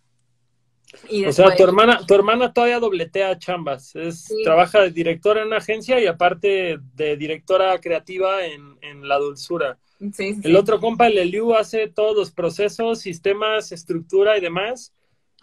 [1.27, 5.59] O sea, tu hermana, tu hermana todavía dobletea chambas, es, trabaja de directora en una
[5.59, 9.79] agencia y aparte de directora creativa en, en La Dulzura.
[10.13, 14.93] Sí, el otro compa, el Eliu, hace todos los procesos, sistemas, estructura y demás.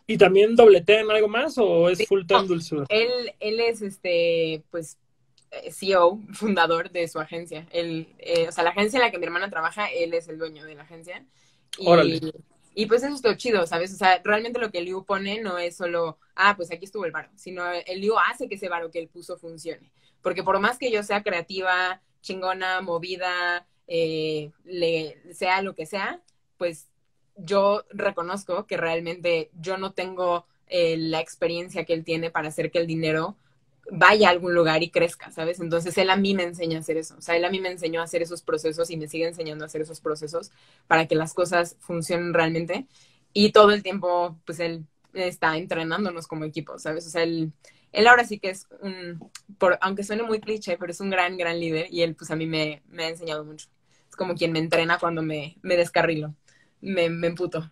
[0.07, 2.85] ¿Y también dobletea en algo más o es full time dulzura?
[2.89, 4.97] Él, él es este, pues,
[5.51, 7.65] eh, CEO, fundador de su agencia.
[7.71, 10.37] Él, eh, o sea, la agencia en la que mi hermana trabaja, él es el
[10.37, 11.25] dueño de la agencia.
[11.77, 12.31] Y,
[12.73, 13.93] y pues eso es todo chido, ¿sabes?
[13.93, 17.11] O sea, realmente lo que el pone no es solo, ah, pues aquí estuvo el
[17.11, 19.91] varo, sino el Liu hace que ese varo que él puso funcione.
[20.21, 26.21] Porque por más que yo sea creativa, chingona, movida, eh, le, sea lo que sea,
[26.57, 26.87] pues
[27.35, 32.71] yo reconozco que realmente yo no tengo eh, la experiencia que él tiene para hacer
[32.71, 33.35] que el dinero
[33.91, 35.59] vaya a algún lugar y crezca, ¿sabes?
[35.59, 37.69] Entonces él a mí me enseña a hacer eso, o sea, él a mí me
[37.69, 40.51] enseñó a hacer esos procesos y me sigue enseñando a hacer esos procesos
[40.87, 42.87] para que las cosas funcionen realmente
[43.33, 47.05] y todo el tiempo, pues él está entrenándonos como equipo, ¿sabes?
[47.07, 47.51] O sea, él,
[47.91, 49.19] él ahora sí que es un,
[49.57, 52.35] por, aunque suene muy cliché, pero es un gran, gran líder y él pues a
[52.35, 53.67] mí me, me ha enseñado mucho.
[54.09, 56.33] Es como quien me entrena cuando me, me descarrilo
[56.81, 57.71] me, me emputo.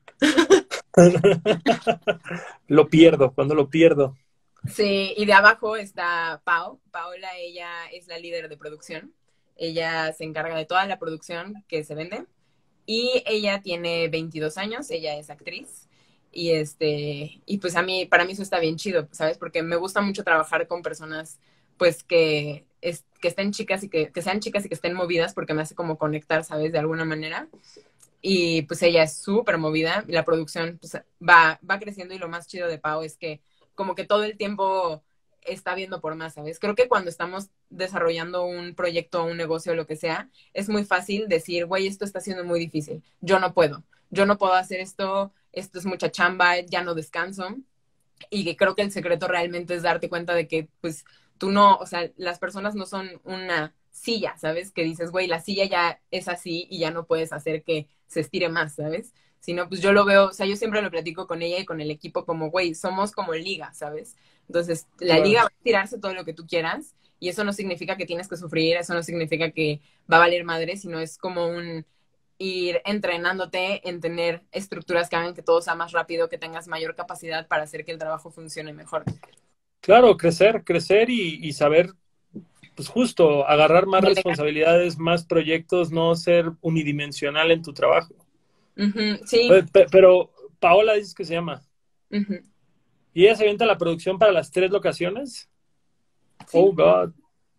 [2.68, 4.16] lo pierdo, cuando lo pierdo.
[4.68, 6.80] Sí, y de abajo está Pau.
[6.92, 9.14] Paola, ella es la líder de producción.
[9.56, 12.26] Ella se encarga de toda la producción que se vende.
[12.86, 15.88] Y ella tiene 22 años, ella es actriz.
[16.32, 19.38] Y este, y pues a mí, para mí eso está bien chido, ¿sabes?
[19.38, 21.40] Porque me gusta mucho trabajar con personas,
[21.78, 25.34] pues que, es, que estén chicas y que, que sean chicas y que estén movidas,
[25.34, 26.72] porque me hace como conectar, ¿sabes?
[26.72, 27.48] De alguna manera
[28.22, 32.48] y pues ella es súper movida la producción pues, va, va creciendo y lo más
[32.48, 33.42] chido de Pau es que
[33.80, 35.06] como que todo el tiempo
[35.42, 36.60] está viendo por más, ¿sabes?
[36.60, 41.30] Creo que cuando estamos desarrollando un proyecto, un negocio, lo que sea, es muy fácil
[41.30, 45.32] decir, güey, esto está siendo muy difícil, yo no puedo, yo no puedo hacer esto,
[45.54, 47.56] esto es mucha chamba, ya no descanso.
[48.30, 51.06] Y que creo que el secreto realmente es darte cuenta de que, pues,
[51.38, 54.74] tú no, o sea, las personas no son una silla, ¿sabes?
[54.74, 58.20] Que dices, güey, la silla ya es así y ya no puedes hacer que se
[58.20, 59.14] estire más, ¿sabes?
[59.40, 61.82] Sino, pues yo lo veo, o sea, yo siempre lo platico con ella y con
[61.82, 64.16] el equipo como, güey, somos como liga, ¿sabes?
[64.48, 67.98] Entonces, la liga va a tirarse todo lo que tú quieras y eso no significa
[67.98, 69.82] que tienes que sufrir, eso no significa que
[70.12, 71.86] va a valer madre, sino es como un
[72.38, 76.96] ir entrenándote en tener estructuras que hagan que todo sea más rápido, que tengas mayor
[76.96, 79.04] capacidad para hacer que el trabajo funcione mejor.
[79.82, 81.92] Claro, crecer, crecer y, y saber
[82.76, 88.16] pues justo, agarrar más responsabilidades, más proyectos, no ser unidimensional en tu trabajo.
[89.26, 89.50] Sí.
[89.92, 91.62] Pero, Paola dices que se llama.
[93.14, 95.50] ¿Y ella se avienta la producción para las tres locaciones?
[96.54, 97.12] Oh, God.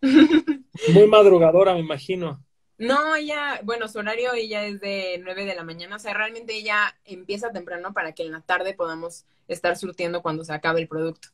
[0.94, 2.42] Muy madrugadora, me imagino.
[2.78, 6.54] No, ella, bueno, su horario ella es de 9 de la mañana, o sea, realmente
[6.54, 10.88] ella empieza temprano para que en la tarde podamos estar surtiendo cuando se acabe el
[10.88, 11.28] producto.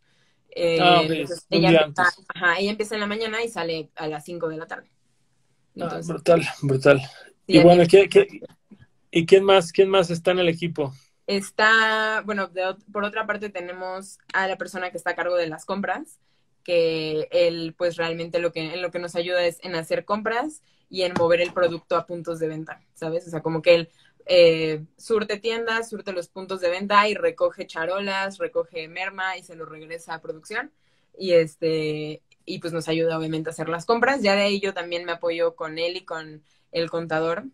[0.51, 1.03] Eh, ah,
[1.51, 1.85] ella,
[2.69, 4.91] empieza, en la mañana y sale a las 5 de la tarde.
[5.81, 7.01] Ah, brutal, brutal.
[7.47, 7.85] y bueno,
[9.11, 10.93] ¿y quién más, quién más está en el equipo?
[11.27, 12.51] Está, bueno,
[12.93, 16.21] por otra parte tenemos a la persona que está a cargo de las compras,
[16.63, 21.03] que él pues realmente lo que, lo que nos ayuda es en hacer compras y
[21.03, 23.27] en mover el producto a puntos de venta, ¿sabes?
[23.27, 23.89] O sea, como que él
[24.27, 29.57] eh, surte tiendas, surte los puntos de venta y recoge charolas, recoge merma y se
[29.57, 30.73] lo regresa a producción.
[31.19, 34.23] Y este, y pues nos ayuda obviamente a hacer las compras.
[34.23, 36.43] Ya de ahí yo también me apoyo con él y con
[36.73, 37.45] el contador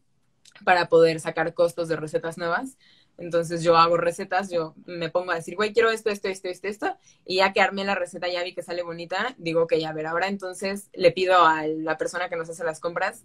[0.65, 2.77] para poder sacar costos de recetas nuevas.
[3.19, 6.69] Entonces yo hago recetas, yo me pongo a decir, güey, quiero esto, esto, esto, esto,
[6.69, 6.97] esto,
[7.27, 10.07] y ya que armé la receta, ya vi que sale bonita, digo ya, a ver,
[10.07, 13.25] ahora entonces le pido a la persona que nos hace las compras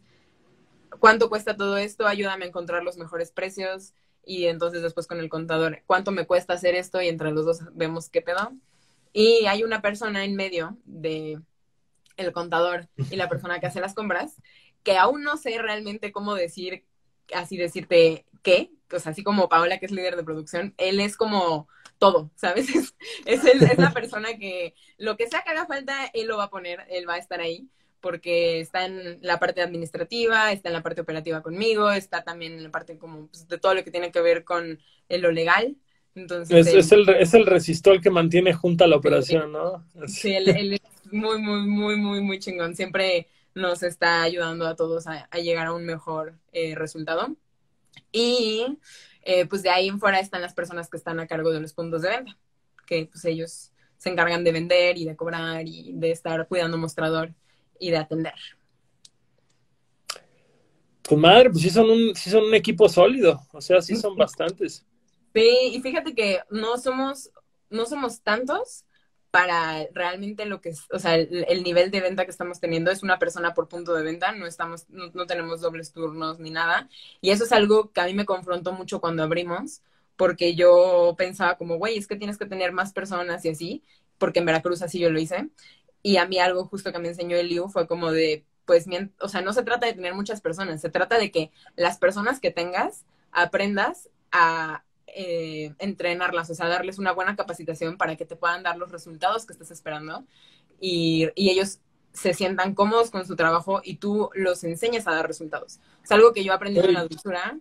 [1.00, 3.94] cuánto cuesta todo esto, ayúdame a encontrar los mejores precios
[4.26, 7.60] y entonces después con el contador, cuánto me cuesta hacer esto y entre los dos
[7.74, 8.52] vemos qué pedo.
[9.14, 11.40] Y hay una persona en medio de
[12.18, 14.36] el contador y la persona que hace las compras
[14.84, 16.86] que aún no sé realmente cómo decir,
[17.34, 21.18] así decirte qué, o sea, así como Paola, que es líder de producción, él es
[21.18, 21.68] como
[22.00, 22.68] todo, ¿sabes?
[23.26, 26.50] Es, es la persona que lo que sea que haga falta, él lo va a
[26.50, 27.68] poner, él va a estar ahí
[28.00, 32.64] porque está en la parte administrativa, está en la parte operativa conmigo, está también en
[32.64, 35.76] la parte como pues, de todo lo que tiene que ver con lo legal.
[36.16, 39.86] Entonces, es, el, es el resistor que mantiene junta la operación, ¿no?
[40.08, 42.76] Sí, él, es muy, muy, muy, muy, muy chingón.
[42.76, 43.28] Siempre
[43.58, 47.36] nos está ayudando a todos a, llegar a un mejor eh, resultado.
[48.12, 48.80] Y
[49.24, 51.74] eh, pues de ahí en fuera están las personas que están a cargo de los
[51.74, 52.38] puntos de venta,
[52.86, 57.34] que pues ellos se encargan de vender y de cobrar y de estar cuidando mostrador
[57.80, 58.36] y de atender.
[61.02, 64.16] Pues madre, pues sí son un, sí son un equipo sólido, o sea, sí son
[64.18, 64.86] bastantes.
[65.34, 67.32] Sí, y fíjate que no somos,
[67.70, 68.86] no somos tantos
[69.38, 73.04] para realmente lo que es, o sea, el, nivel de venta que estamos teniendo es
[73.04, 76.90] una persona por punto de venta, no estamos, no, no, tenemos dobles turnos ni nada.
[77.22, 79.84] Y eso es algo que a mí me confrontó mucho cuando abrimos,
[80.16, 83.84] porque yo pensaba como, güey, es que tienes que tener más personas y así,
[84.18, 85.50] porque en Veracruz así yo lo hice.
[86.02, 88.88] Y a mí algo justo que me enseñó el Liu fue como de, pues,
[89.20, 92.40] o sea, no se trata de tener muchas personas, se trata de que las personas
[92.40, 98.36] que tengas aprendas a eh, entrenarlas, o sea, darles una buena capacitación para que te
[98.36, 100.26] puedan dar los resultados que estás esperando
[100.80, 101.80] y, ellos
[102.14, 105.80] se sientan cómodos con su trabajo y tú los enseñes a dar resultados.
[106.04, 107.58] Es algo que yo he aprendido en la dulzura,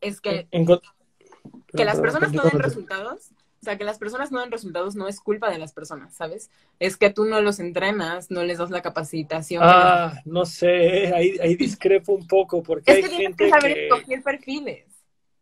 [0.00, 4.52] es que, que las personas no den resultados o sea, que las personas no den
[4.52, 6.48] resultados no es culpa de las personas, ¿sabes?
[6.78, 9.62] Es que tú no los entrenas, no les das la capacitación.
[9.64, 14.22] Ah, no sé, ahí, ahí discrepo un poco porque hay que gente que saber escoger
[14.22, 14.84] perfiles.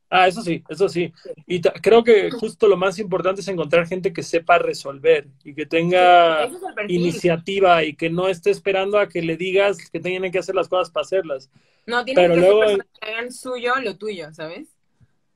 [0.09, 1.13] Ah, eso sí, eso sí.
[1.47, 5.67] Y creo que justo lo más importante es encontrar gente que sepa resolver y que
[5.67, 6.49] tenga
[6.89, 10.69] iniciativa y que no esté esperando a que le digas que tienen que hacer las
[10.69, 11.51] cosas para hacerlas.
[11.87, 12.69] No, tienen que luego...
[12.69, 14.69] ser que hagan suyo lo tuyo, ¿sabes?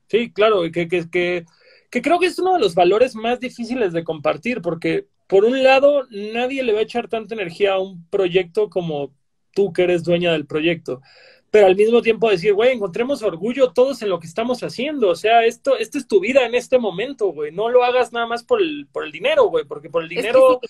[0.07, 1.45] Sí, claro, que, que, que
[1.91, 5.61] que creo que es uno de los valores más difíciles de compartir, porque por un
[5.61, 9.13] lado, nadie le va a echar tanta energía a un proyecto como
[9.53, 11.01] tú que eres dueña del proyecto.
[11.51, 15.09] Pero al mismo tiempo decir, güey, encontremos orgullo todos en lo que estamos haciendo.
[15.09, 17.51] O sea, esto, esta es tu vida en este momento, güey.
[17.51, 20.61] No lo hagas nada más por el, por el dinero, güey, porque por el dinero,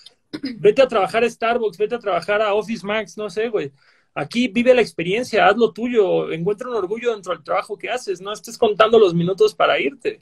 [0.58, 3.70] vete a trabajar a Starbucks, vete a trabajar a Office Max, no sé, güey.
[4.12, 8.20] Aquí vive la experiencia, haz lo tuyo, encuentra un orgullo dentro del trabajo que haces,
[8.20, 10.20] no estés contando los minutos para irte.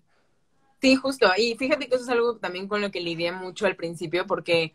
[0.80, 1.26] Sí, justo.
[1.38, 4.74] Y fíjate que eso es algo también con lo que lidié mucho al principio, porque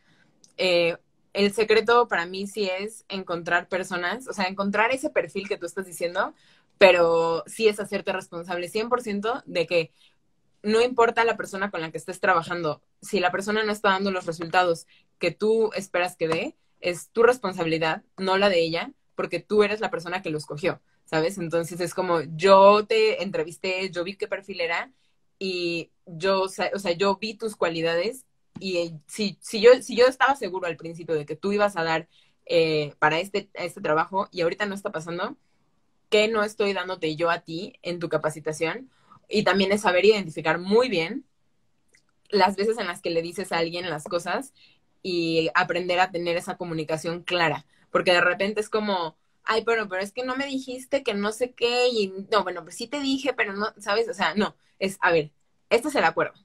[0.58, 0.98] eh,
[1.36, 5.66] el secreto para mí sí es encontrar personas, o sea, encontrar ese perfil que tú
[5.66, 6.34] estás diciendo,
[6.78, 9.92] pero sí es hacerte responsable 100% de que
[10.64, 14.12] no importa la persona con la que estés trabajando, si la persona no está dando
[14.12, 14.88] los resultados
[15.20, 19.82] que tú esperas que dé, es tu responsabilidad, no la de ella, porque tú eres
[19.82, 21.38] la persona que lo escogió, ¿sabes?
[21.38, 24.92] Entonces es como yo te entrevisté, yo vi qué perfil era
[25.38, 28.26] y yo, o sea, yo vi tus cualidades
[28.60, 31.76] y eh, si, si, yo, si yo estaba seguro al principio de que tú ibas
[31.78, 32.08] a dar
[32.45, 35.38] eh, para este, este trabajo y ahorita no está pasando,
[36.10, 38.89] ¿qué no estoy dándote yo a ti en tu capacitación?
[39.30, 41.26] Y también es saber identificar muy bien
[42.30, 44.53] las veces en las que le dices a alguien las cosas
[45.03, 50.01] y aprender a tener esa comunicación clara, porque de repente es como, ay, pero, pero
[50.01, 52.99] es que no me dijiste que no sé qué, y no, bueno, pues sí te
[52.99, 54.10] dije, pero no, ¿sabes?
[54.10, 55.32] O sea, no, es, a ver,
[55.70, 56.45] este es el acuerdo.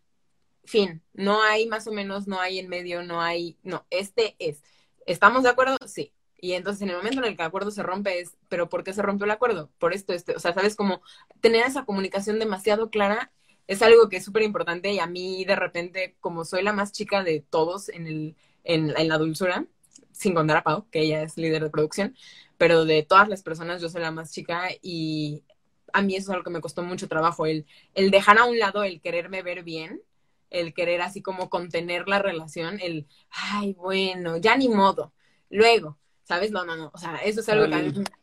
[0.70, 4.62] Fin, no hay más o menos, no hay en medio, no hay, no, este es.
[5.04, 5.76] ¿Estamos de acuerdo?
[5.84, 6.12] Sí.
[6.38, 8.84] Y entonces en el momento en el que el acuerdo se rompe es, pero ¿por
[8.84, 9.70] qué se rompió el acuerdo?
[9.78, 11.02] Por esto, este, o sea, sabes como
[11.40, 13.32] tener esa comunicación demasiado clara
[13.66, 16.92] es algo que es súper importante y a mí de repente, como soy la más
[16.92, 19.66] chica de todos en, el, en, la dulzura,
[20.12, 22.16] sin contar a Pau, que ella es líder de producción,
[22.58, 25.42] pero de todas las personas yo soy la más chica y
[25.92, 28.58] a mí eso es algo que me costó mucho trabajo, el, el dejar a un
[28.58, 30.02] lado el quererme ver bien,
[30.50, 35.12] el querer así como contener la relación, el, ay, bueno, ya ni modo.
[35.48, 36.50] Luego, ¿sabes?
[36.50, 37.74] No, no, no, o sea, eso es algo que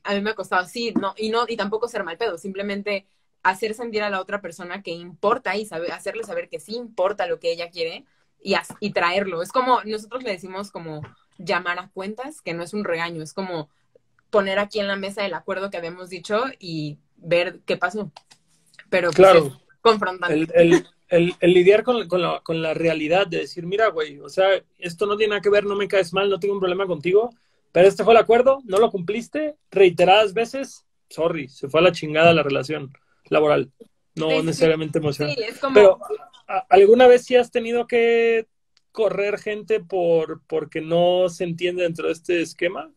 [0.03, 3.05] a mí, me ha costado, sí, no, y no, y tampoco ser mal pedo, simplemente
[3.43, 7.27] hacer sentir a la otra persona que importa y saber, hacerle saber que sí importa
[7.27, 8.05] lo que ella quiere
[8.41, 9.41] y, y traerlo.
[9.41, 11.01] Es como, nosotros le decimos como
[11.37, 13.69] llamar a cuentas, que no es un regaño, es como
[14.29, 18.11] poner aquí en la mesa el acuerdo que habíamos dicho y ver qué pasó.
[18.89, 20.53] Pero pues, claro, confrontando.
[20.53, 20.87] El,
[21.41, 24.47] lidiar con, la, con, la, realidad de decir, mira, güey, o sea,
[24.77, 27.29] esto no tiene nada que ver, no me caes mal, no tengo un problema contigo,
[27.71, 31.91] pero este fue el acuerdo, no lo cumpliste reiteradas veces, sorry, se fue a la
[31.91, 32.91] chingada la relación
[33.29, 33.71] laboral,
[34.15, 35.35] no necesariamente emocional.
[35.73, 35.99] Pero,
[36.69, 38.47] ¿alguna vez sí has tenido que
[38.91, 42.91] correr gente por porque no se entiende dentro de este esquema?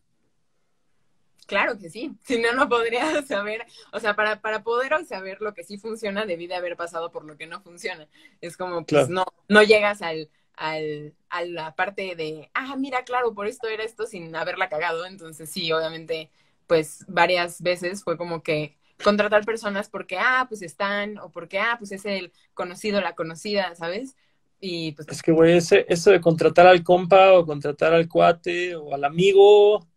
[1.51, 5.41] Claro que sí, si no, no podría saber, o sea, para, para poder hoy saber
[5.41, 8.07] lo que sí funciona, debí de haber pasado por lo que no funciona.
[8.39, 13.33] Es como, pues no, no llegas al, al, a la parte de, ah, mira, claro,
[13.33, 15.05] por esto era esto sin haberla cagado.
[15.05, 16.31] Entonces sí, obviamente,
[16.67, 21.75] pues varias veces fue como que contratar personas porque, ah, pues están, o porque, ah,
[21.77, 24.15] pues es el conocido, la conocida, ¿sabes?
[24.61, 25.05] Y pues...
[25.09, 29.03] Es que, güey, ese, eso de contratar al compa o contratar al cuate o al
[29.03, 29.90] amigo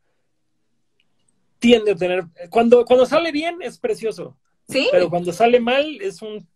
[1.65, 4.37] tiende a tener, cuando, cuando sale bien es precioso.
[4.69, 4.89] Sí.
[4.93, 6.47] Pero cuando sale mal es un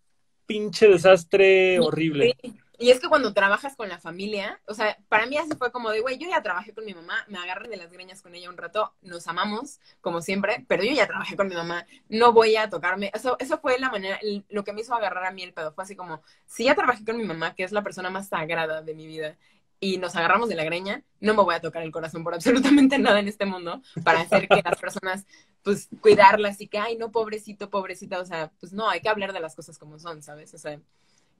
[0.45, 2.35] pinche desastre horrible.
[2.43, 2.59] Sí.
[2.77, 5.89] Y es que cuando trabajas con la familia, o sea, para mí así fue como
[5.89, 8.49] de, güey, yo ya trabajé con mi mamá, me agarré de las greñas con ella
[8.49, 12.55] un rato, nos amamos, como siempre, pero yo ya trabajé con mi mamá, no voy
[12.55, 13.11] a tocarme.
[13.13, 15.73] Eso, eso fue la manera, lo que me hizo agarrar a mí el pedo.
[15.73, 18.81] Fue así como, si ya trabajé con mi mamá, que es la persona más sagrada
[18.81, 19.35] de mi vida,
[19.79, 22.97] y nos agarramos de la greña, no me voy a tocar el corazón por absolutamente
[22.99, 25.25] nada en este mundo para hacer que las personas,
[25.63, 29.33] pues, cuidarlas y que, ay, no, pobrecito, pobrecita, o sea, pues no, hay que hablar
[29.33, 30.53] de las cosas como son, ¿sabes?
[30.53, 30.79] O sea,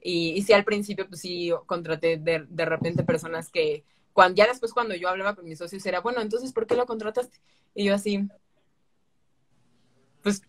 [0.02, 4.46] y, y sí, al principio, pues sí, contraté de, de repente personas que, cuando, ya
[4.46, 7.38] después cuando yo hablaba con mis socios, era, bueno, entonces, ¿por qué lo contrataste?
[7.74, 8.28] Y yo así,
[10.22, 10.42] pues,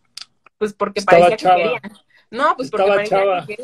[0.58, 1.56] pues porque Estaba parecía chava.
[1.58, 1.82] que quería.
[2.32, 3.46] No, pues porque Estaba chava.
[3.46, 3.58] que.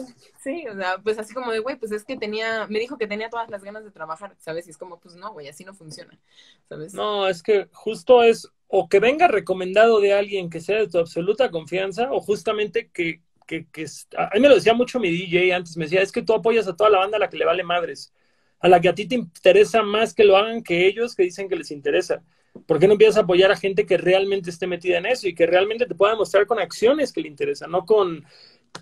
[0.43, 3.07] Sí, o sea, pues así como de, güey, pues es que tenía, me dijo que
[3.07, 4.67] tenía todas las ganas de trabajar, ¿sabes?
[4.67, 6.19] Y es como, pues no, güey, así no funciona,
[6.67, 6.93] ¿sabes?
[6.93, 10.99] No, es que justo es o que venga recomendado de alguien que sea de tu
[10.99, 13.85] absoluta confianza o justamente que, que, que
[14.17, 16.67] a mí me lo decía mucho mi DJ antes, me decía, es que tú apoyas
[16.67, 18.13] a toda la banda a la que le vale madres,
[18.59, 21.47] a la que a ti te interesa más que lo hagan que ellos que dicen
[21.47, 22.21] que les interesa.
[22.65, 25.35] ¿Por qué no empiezas a apoyar a gente que realmente esté metida en eso y
[25.35, 28.25] que realmente te pueda mostrar con acciones que le interesan, no con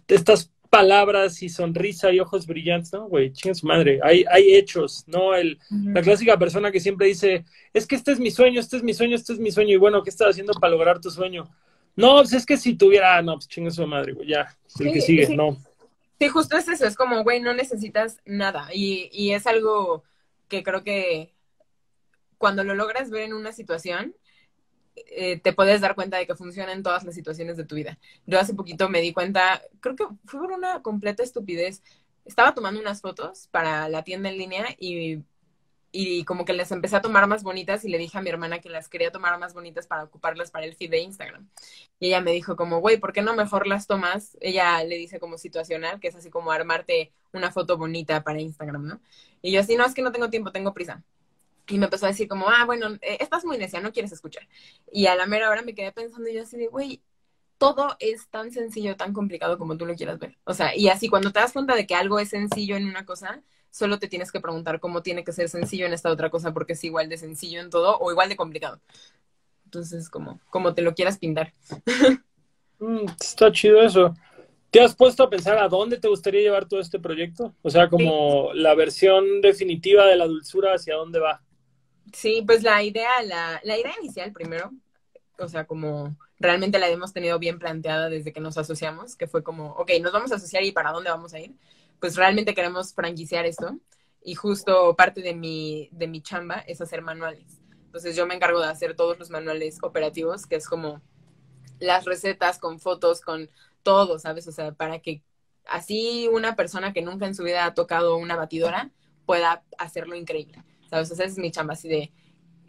[0.07, 3.31] estas palabras y sonrisa y ojos brillantes, ¿no, güey?
[3.31, 3.99] Chinga su madre.
[4.03, 8.19] Hay, hay hechos, no el, la clásica persona que siempre dice, es que este es
[8.19, 10.53] mi sueño, este es mi sueño, este es mi sueño, y bueno, ¿qué estás haciendo
[10.53, 11.47] para lograr tu sueño?
[11.95, 15.01] No, pues es que si tuviera, no, pues chinga su madre, güey, ya, el que
[15.01, 15.35] sigue, sí.
[15.35, 15.57] no.
[16.19, 18.69] Sí, justo es eso, es como, güey, no necesitas nada.
[18.73, 20.03] Y, y es algo
[20.47, 21.34] que creo que
[22.37, 24.15] cuando lo logras ver en una situación,
[24.95, 27.99] eh, te puedes dar cuenta de que funciona en todas las situaciones de tu vida.
[28.25, 31.83] Yo hace poquito me di cuenta, creo que fue por una completa estupidez.
[32.25, 35.23] Estaba tomando unas fotos para la tienda en línea y,
[35.91, 38.59] y como que les empecé a tomar más bonitas y le dije a mi hermana
[38.59, 41.47] que las quería tomar más bonitas para ocuparlas para el feed de Instagram.
[41.99, 44.37] Y ella me dijo como, güey, ¿por qué no mejor las tomas?
[44.41, 48.87] Ella le dice como situacional, que es así como armarte una foto bonita para Instagram,
[48.87, 49.01] ¿no?
[49.41, 51.03] Y yo así, no, es que no tengo tiempo, tengo prisa.
[51.67, 54.47] Y me empezó a decir como, ah, bueno, eh, estás muy necia, no quieres escuchar.
[54.91, 57.01] Y a la mera hora me quedé pensando y yo así de, güey,
[57.57, 60.37] todo es tan sencillo, tan complicado como tú lo quieras ver.
[60.43, 63.05] O sea, y así cuando te das cuenta de que algo es sencillo en una
[63.05, 63.41] cosa,
[63.71, 66.73] solo te tienes que preguntar cómo tiene que ser sencillo en esta otra cosa porque
[66.73, 68.79] es igual de sencillo en todo o igual de complicado.
[69.65, 71.53] Entonces, como, como te lo quieras pintar.
[72.77, 74.13] Mm, está chido eso.
[74.69, 77.55] ¿Te has puesto a pensar a dónde te gustaría llevar todo este proyecto?
[77.61, 81.41] O sea, como la versión definitiva de la dulzura, ¿hacia dónde va?
[82.15, 84.71] Sí, pues la idea, la, idea inicial primero,
[85.37, 89.43] o sea, como realmente la hemos tenido bien planteada desde que nos asociamos, que fue
[89.43, 91.53] como, ok, nos vamos a asociar y para dónde vamos a ir.
[91.99, 93.79] Pues realmente queremos franquiciar esto
[94.23, 97.59] y justo parte de mi, de mi chamba es hacer manuales.
[97.85, 101.01] Entonces yo me encargo de hacer todos los manuales operativos, que es como
[101.79, 103.49] las recetas con fotos, con
[103.83, 104.47] todo, ¿sabes?
[104.47, 105.21] O sea, para que
[105.65, 108.91] así una persona que nunca en su vida ha tocado una batidora
[109.25, 110.63] pueda hacerlo increíble,
[110.95, 111.11] ¿sabes?
[111.11, 112.11] O sea, esa es mi chamba, así de...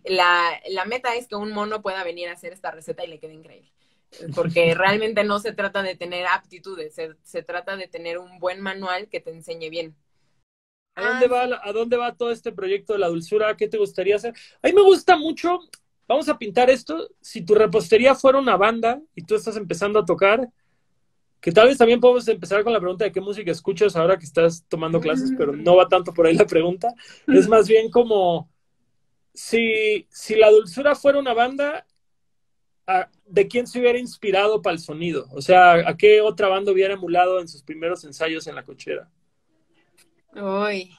[0.04, 3.18] La, la meta es que un mono pueda venir a hacer esta receta y le
[3.18, 3.72] quede increíble.
[4.34, 8.60] Porque realmente no se trata de tener aptitudes, se, se trata de tener un buen
[8.60, 9.96] manual que te enseñe bien.
[10.94, 13.56] ¿A dónde, va, ¿A dónde va todo este proyecto de la dulzura?
[13.56, 14.34] ¿Qué te gustaría hacer?
[14.62, 15.60] A mí me gusta mucho,
[16.08, 20.04] vamos a pintar esto, si tu repostería fuera una banda y tú estás empezando a
[20.06, 20.48] tocar,
[21.46, 24.24] que tal vez también podemos empezar con la pregunta de qué música escuchas ahora que
[24.24, 26.92] estás tomando clases, pero no va tanto por ahí la pregunta,
[27.28, 28.50] es más bien como
[29.32, 31.86] si, si la dulzura fuera una banda,
[32.88, 35.28] ¿a- ¿de quién se hubiera inspirado para el sonido?
[35.30, 39.08] O sea, ¿a qué otra banda hubiera emulado en sus primeros ensayos en la cochera?
[40.34, 40.90] Uy.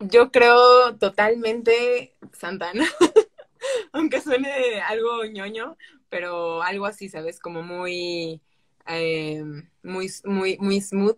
[0.00, 2.84] Yo creo totalmente Santana.
[3.92, 5.76] Aunque suene algo ñoño,
[6.08, 7.38] pero algo así, ¿sabes?
[7.38, 8.40] Como muy,
[8.88, 9.42] eh,
[9.82, 11.16] muy, muy, muy smooth,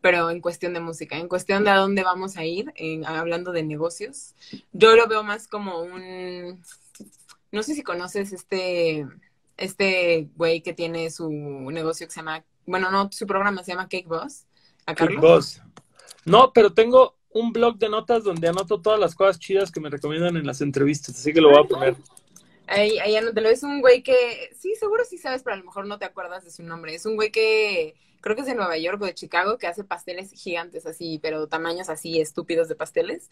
[0.00, 3.52] pero en cuestión de música, en cuestión de a dónde vamos a ir, en- hablando
[3.52, 4.34] de negocios.
[4.72, 6.62] Yo lo veo más como un,
[7.52, 9.06] no sé si conoces este,
[9.56, 13.88] este güey que tiene su negocio que se llama, bueno, no, su programa se llama
[13.88, 14.44] Cake Boss.
[14.86, 15.20] ¿A Kick Carlos?
[15.20, 15.62] Boss.
[16.24, 19.90] No, pero tengo un blog de notas donde anoto todas las cosas chidas que me
[19.90, 21.96] recomiendan en las entrevistas, así que lo voy a poner.
[22.66, 23.48] Ahí, ahí anótalo.
[23.48, 26.44] Es un güey que, sí, seguro sí sabes, pero a lo mejor no te acuerdas
[26.44, 26.94] de su nombre.
[26.94, 29.84] Es un güey que creo que es de Nueva York o de Chicago, que hace
[29.84, 33.30] pasteles gigantes así, pero tamaños así estúpidos de pasteles.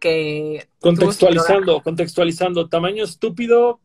[0.00, 2.68] Que Contextualizando, contextualizando.
[2.68, 3.80] Tamaño estúpido,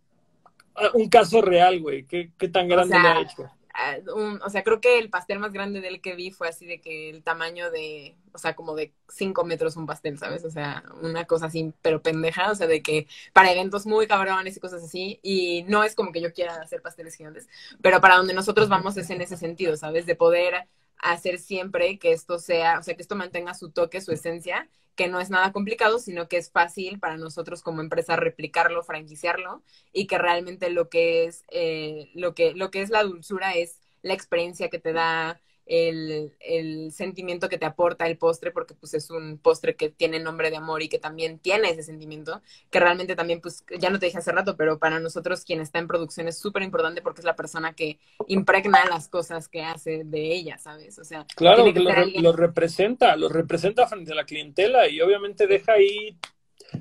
[0.76, 2.06] ah, un caso real, güey.
[2.06, 3.50] ¿Qué, qué tan grande sea, le ha hecho?
[3.74, 3.98] Ah,
[4.46, 7.10] o sea, creo que el pastel más grande del que vi fue así de que
[7.10, 10.46] el tamaño de, o sea, como de 5 metros un pastel, ¿sabes?
[10.46, 14.58] O sea, una cosa así, pero pendeja, o sea, de que para eventos muy cabrones
[14.58, 17.48] y cosas así, y no es como que yo quiera hacer pasteles gigantes,
[17.82, 20.06] pero para donde nosotros vamos es en ese sentido, ¿sabes?
[20.06, 20.68] De poder
[20.98, 25.08] hacer siempre que esto sea, o sea, que esto mantenga su toque, su esencia, que
[25.08, 30.08] no es nada complicado, sino que es fácil para nosotros como empresa replicarlo, franquiciarlo, y
[30.08, 34.14] que realmente lo que es, eh, lo que, lo que es la dulzura es la
[34.14, 39.10] experiencia que te da, el, el, sentimiento que te aporta el postre, porque pues es
[39.10, 43.16] un postre que tiene nombre de amor y que también tiene ese sentimiento, que realmente
[43.16, 46.28] también, pues ya no te dije hace rato, pero para nosotros quien está en producción
[46.28, 50.58] es súper importante porque es la persona que impregna las cosas que hace de ella,
[50.58, 51.00] ¿sabes?
[51.00, 55.74] O sea, claro, que lo, representa, lo representa frente a la clientela y obviamente deja
[55.74, 56.18] ahí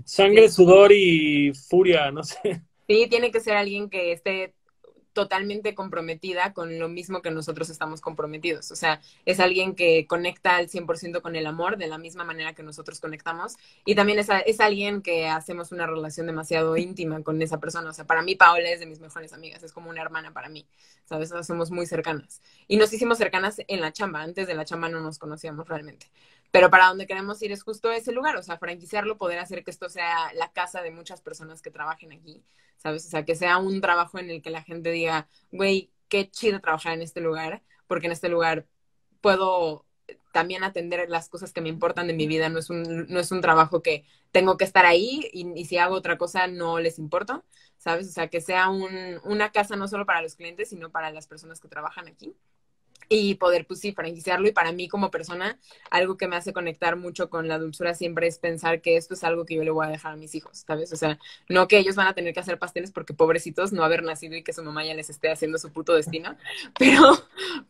[0.04, 2.62] sangre, sudor y furia, no sé.
[2.88, 4.54] Sí, tiene que ser alguien que esté
[5.12, 8.70] totalmente comprometida con lo mismo que nosotros estamos comprometidos.
[8.70, 12.54] O sea, es alguien que conecta al 100% con el amor de la misma manera
[12.54, 13.56] que nosotros conectamos.
[13.84, 17.90] Y también es, es, alguien que hacemos una relación demasiado íntima con esa persona.
[17.90, 20.48] O sea, para mí Paola es de mis mejores amigas, es como una hermana para
[20.48, 20.66] mí.
[21.04, 21.32] ¿Sabes?
[21.46, 22.40] somos muy cercanas.
[22.68, 24.22] Y nos hicimos cercanas en la chamba.
[24.22, 26.06] Antes de la chamba no nos conocíamos realmente.
[26.52, 29.70] Pero para donde queremos ir es justo ese lugar, o sea, franquiciarlo, poder hacer que
[29.70, 32.44] esto sea la casa de muchas personas que trabajen aquí,
[32.76, 33.06] ¿sabes?
[33.06, 36.60] O sea, que sea un trabajo en el que la gente diga, güey, qué chido
[36.60, 38.66] trabajar en este lugar, porque en este lugar
[39.22, 39.86] puedo
[40.32, 43.32] también atender las cosas que me importan de mi vida, no es un, no es
[43.32, 47.44] un trabajo que tengo que estar ahí y, si hago otra cosa no les importo,
[47.78, 48.08] ¿sabes?
[48.08, 51.26] O sea, que sea un, una casa no solo para los clientes, sino para las
[51.26, 52.34] personas que trabajan aquí
[53.08, 54.48] y poder, pues sí, franquiciarlo.
[54.48, 55.58] Y para mí como persona,
[55.90, 59.24] algo que me hace conectar mucho con la dulzura siempre es pensar que esto es
[59.24, 60.92] algo que yo le voy a dejar a mis hijos, ¿sabes?
[60.92, 64.02] O sea, no que ellos van a tener que hacer pasteles porque pobrecitos no haber
[64.02, 66.36] nacido y que su mamá ya les esté haciendo su puto destino,
[66.78, 67.18] pero,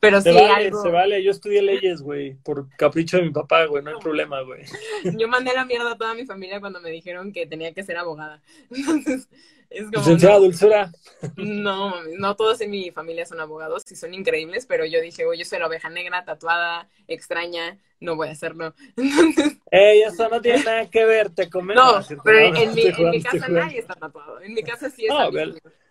[0.01, 0.83] pero se sí vale, algo...
[0.83, 4.41] Se vale, yo estudié leyes, güey, por capricho de mi papá, güey, no hay problema,
[4.43, 4.63] güey.
[5.19, 7.97] Yo mandé la mierda a toda mi familia cuando me dijeron que tenía que ser
[7.97, 8.41] abogada.
[8.71, 9.29] Entonces,
[9.75, 10.93] es como, Licenciada Dulzura.
[11.37, 15.41] No, no todos en mi familia son abogados y son increíbles, pero yo dije, oye,
[15.41, 18.75] yo soy la oveja negra, tatuada, extraña, no voy a hacerlo.
[18.97, 19.59] Entonces...
[19.71, 21.83] Ey, eso no tiene nada que ver, te comento.
[21.83, 24.41] No, pero en, mi, en mi, casa nadie está tatuado.
[24.41, 25.11] En mi casa sí es.
[25.11, 25.31] No,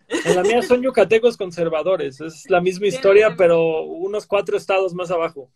[0.08, 2.20] en la mía son yucatecos conservadores.
[2.20, 5.50] Es la misma historia, pero unos cuatro estados más abajo.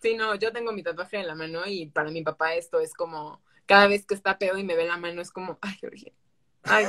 [0.00, 2.94] Sí, no, yo tengo mi tatuaje en la mano y para mi papá esto es
[2.94, 6.14] como, cada vez que está pedo y me ve la mano es como, ay, Jorge,
[6.64, 6.86] Ay.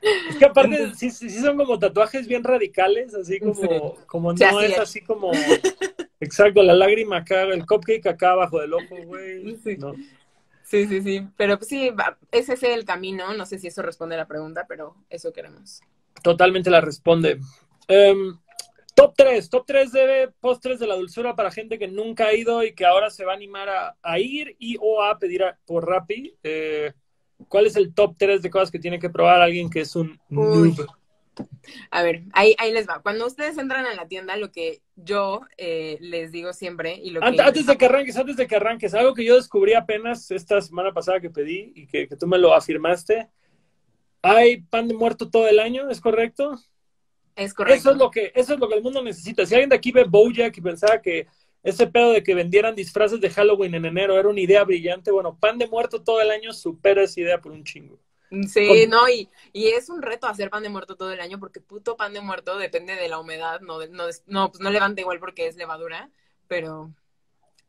[0.00, 4.78] Es que aparte sí, sí, son como tatuajes bien radicales, así como, como no es,
[4.78, 5.32] así como
[6.20, 9.56] exacto, la lágrima acá, el cupcake acá abajo del ojo, güey.
[9.56, 9.76] Sí.
[10.64, 11.28] sí, sí, sí.
[11.36, 11.90] Pero pues, sí,
[12.30, 13.34] ese es el camino.
[13.34, 15.80] No sé si eso responde a la pregunta, pero eso queremos.
[16.22, 17.40] Totalmente la responde.
[17.88, 18.38] Em,
[18.94, 22.62] top 3, top 3 de postres de la dulzura para gente que nunca ha ido
[22.62, 26.34] y que ahora se va a animar a, ir y o a pedir por Rappi.
[26.42, 26.92] Eh,
[27.48, 30.20] ¿Cuál es el top 3 de cosas que tiene que probar alguien que es un
[30.28, 30.74] noob?
[31.90, 33.00] A ver, ahí, ahí les va.
[33.02, 37.24] Cuando ustedes entran a la tienda, lo que yo eh, les digo siempre y lo
[37.24, 40.60] antes, antes, de que arranques, antes de que arranques, algo que yo descubrí apenas esta
[40.60, 43.28] semana pasada que pedí y que, que tú me lo afirmaste.
[44.22, 45.88] ¿Hay pan de muerto todo el año?
[45.88, 46.58] ¿Es correcto?
[47.36, 47.78] Es correcto.
[47.78, 49.46] Eso es lo que, eso es lo que el mundo necesita.
[49.46, 51.26] Si alguien de aquí ve Bojack y pensaba que
[51.62, 55.10] ese pedo de que vendieran disfraces de Halloween en enero era una idea brillante.
[55.10, 57.98] Bueno, pan de muerto todo el año supera esa idea por un chingo.
[58.48, 61.60] Sí, no, y, y, es un reto hacer pan de muerto todo el año porque
[61.60, 65.18] puto pan de muerto depende de la humedad, no, no, no, pues no levanta igual
[65.18, 66.08] porque es levadura,
[66.46, 66.94] pero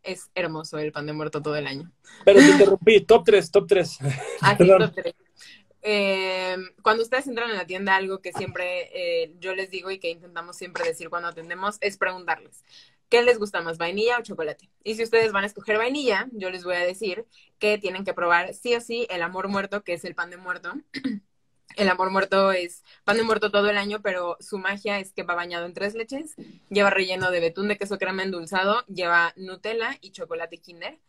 [0.04, 1.92] es hermoso el pan de muerto todo el año.
[2.24, 3.98] Pero te interrumpí, top 3, top 3.
[4.42, 5.16] Ah, top 3.
[5.84, 9.98] Eh, cuando ustedes entran en la tienda, algo que siempre eh, yo les digo y
[9.98, 12.64] que intentamos siempre decir cuando atendemos es preguntarles,
[13.12, 14.70] ¿Qué les gusta más, vainilla o chocolate?
[14.86, 17.26] Y si ustedes van a escoger vainilla, yo les voy a decir
[17.60, 20.38] que tienen que probar sí o sí el amor muerto, que es el pan de
[20.38, 20.74] muerto.
[21.78, 25.24] El amor muerto es pan de muerto todo el año, pero su magia es que
[25.24, 26.36] va bañado en tres leches,
[26.70, 31.00] lleva relleno de betún de queso crema endulzado, lleva Nutella y chocolate Kinder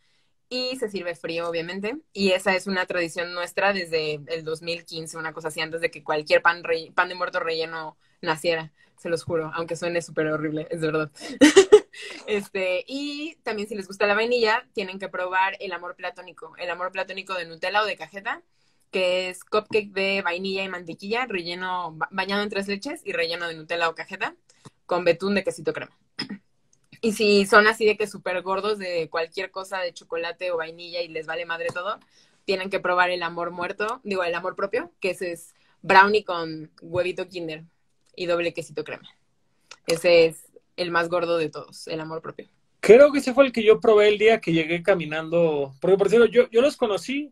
[0.47, 1.97] y se sirve frío, obviamente.
[2.13, 6.01] Y esa es una tradición nuestra desde el 2015, una cosa así, antes de que
[6.01, 6.63] cualquier pan,
[6.95, 11.11] pan de muerto relleno naciera, se los juro, aunque suene súper horrible, es verdad.
[12.27, 16.69] Este, y también si les gusta la vainilla, tienen que probar el amor platónico, el
[16.69, 18.41] amor platónico de Nutella o de cajeta,
[18.91, 23.55] que es cupcake de vainilla y mantequilla, relleno, bañado en tres leches y relleno de
[23.55, 24.35] Nutella o cajeta,
[24.85, 25.97] con betún de quesito crema.
[27.01, 31.01] Y si son así de que súper gordos de cualquier cosa de chocolate o vainilla
[31.01, 31.99] y les vale madre todo,
[32.45, 36.71] tienen que probar el amor muerto, digo, el amor propio, que ese es brownie con
[36.81, 37.65] huevito kinder
[38.15, 39.09] y doble quesito crema.
[39.85, 40.45] Ese es
[40.75, 42.47] el más gordo de todos, el amor propio.
[42.79, 45.73] Creo que ese fue el que yo probé el día que llegué caminando.
[45.79, 47.31] Porque, por cierto, yo, yo los conocí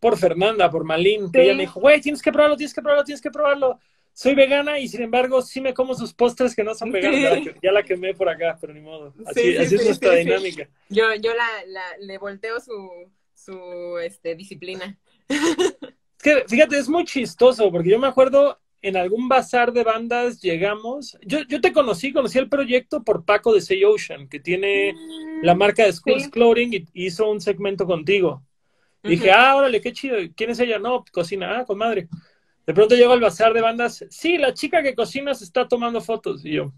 [0.00, 3.04] por Fernanda, por Malín, que ella me dijo, güey, tienes que probarlo, tienes que probarlo,
[3.04, 3.78] tienes que probarlo.
[4.12, 7.52] Soy vegana y sin embargo sí me como sus postres que no son veganos.
[7.62, 9.12] Ya, la, quemé por acá, pero ni modo.
[9.26, 10.66] Así, es nuestra dinámica.
[10.88, 14.98] Yo, yo la, la, le volteo su, su este, disciplina.
[15.28, 20.40] Es que, fíjate, es muy chistoso, porque yo me acuerdo en algún bazar de bandas
[20.40, 21.18] llegamos.
[21.22, 24.94] Yo, yo te conocí, conocí el proyecto por Paco de Say Ocean, que tiene
[25.42, 28.42] la mm, marca de Schools Clothing y hizo un segmento contigo.
[29.02, 30.16] dije, ah, órale, qué chido.
[30.36, 30.78] ¿Quién es ella?
[30.78, 31.58] No, cocina.
[31.58, 32.08] Ah, con madre.
[32.66, 34.04] De pronto llego al bazar de bandas.
[34.10, 36.44] Sí, la chica que cocina se está tomando fotos.
[36.44, 36.72] Y yo,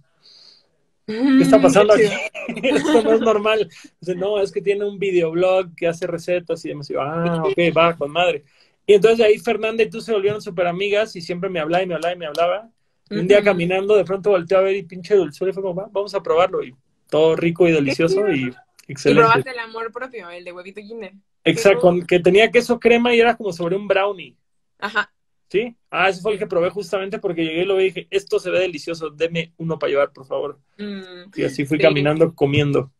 [1.07, 2.03] ¿qué está mm, pasando aquí?
[2.63, 3.69] Esto no es normal.
[4.01, 6.91] Dice, no, es que tiene un videoblog que hace recetas y demás.
[6.91, 8.45] Y yo, ah, ok, va, con madre.
[8.89, 11.87] Y entonces ahí Fernanda y tú se volvieron súper amigas y siempre me hablaba y
[11.87, 12.71] me hablaba y me hablaba.
[13.11, 16.15] un día caminando, de pronto volteé a ver y pinche dulzura y fue como, vamos
[16.15, 16.65] a probarlo.
[16.65, 16.75] Y
[17.11, 18.55] todo rico y delicioso y
[18.89, 19.21] excelente.
[19.21, 21.13] Y probaste el amor propio, el de huevito kinder.
[21.45, 24.35] Exacto, que tenía queso crema y era como sobre un brownie.
[24.79, 25.13] Ajá.
[25.51, 25.77] ¿Sí?
[25.91, 28.39] Ah, ese fue el que probé justamente porque llegué y lo vi y dije, esto
[28.39, 30.61] se ve delicioso, deme uno para llevar, por favor.
[30.79, 32.91] Mm, y así fui caminando, comiendo.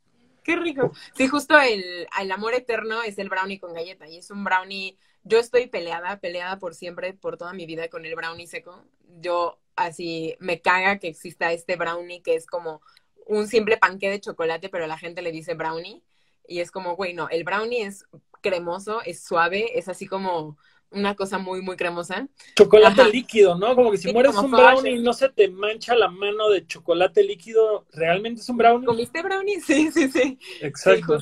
[0.43, 0.93] Qué rico.
[1.15, 4.99] Sí, justo el, el, amor eterno es el brownie con galleta y es un brownie,
[5.29, 8.85] yo estoy peleada, peleada por siempre, por toda mi vida con el brownie seco.
[9.21, 12.81] Yo así me caga que exista este brownie que es como
[13.27, 16.03] un simple panque de chocolate, pero la gente le dice brownie.
[16.47, 18.07] Y es como, güey, no, el brownie es
[18.41, 20.57] cremoso, es suave, es así como
[20.91, 22.27] una cosa muy, muy cremosa.
[22.57, 23.75] Chocolate líquido, ¿no?
[23.75, 27.23] Como que si mueres un brownie y no se te mancha la mano de chocolate
[27.23, 28.87] líquido, ¿realmente es un brownie?
[28.87, 29.61] ¿Comiste brownie?
[29.61, 30.39] Sí, sí, sí.
[30.63, 31.19] Exacto.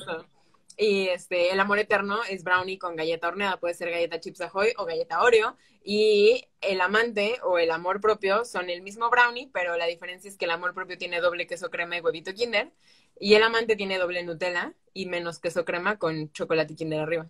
[0.79, 4.73] Y este, el amor eterno es brownie con galleta horneada, puede ser galleta Chips Ahoy
[4.77, 5.57] o galleta Oreo.
[5.83, 10.37] Y el amante o el amor propio son el mismo brownie, pero la diferencia es
[10.37, 12.73] que el amor propio tiene doble queso crema y huevito Kinder.
[13.19, 17.27] Y el amante tiene doble Nutella y menos queso crema con chocolate Kinder arriba.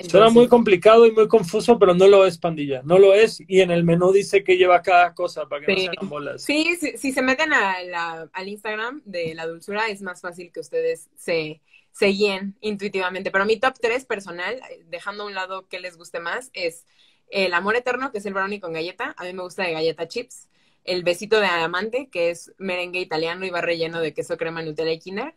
[0.00, 2.82] Suena muy complicado y muy confuso, pero no lo es, pandilla.
[2.84, 3.40] No lo es.
[3.46, 6.42] Y en el menú dice que lleva cada cosa para que no sean bolas.
[6.42, 11.60] Sí, si se meten al Instagram de la dulzura, es más fácil que ustedes se,
[11.94, 13.30] se guíen intuitivamente.
[13.30, 16.84] Pero mi top 3 personal, dejando a un lado que les guste más, es
[17.30, 19.14] el amor eterno, que es el brownie con galleta.
[19.16, 20.48] A mí me gusta de galleta chips.
[20.84, 24.92] El besito de amante, que es merengue italiano y va relleno de queso crema Nutella
[24.92, 25.34] y Kinder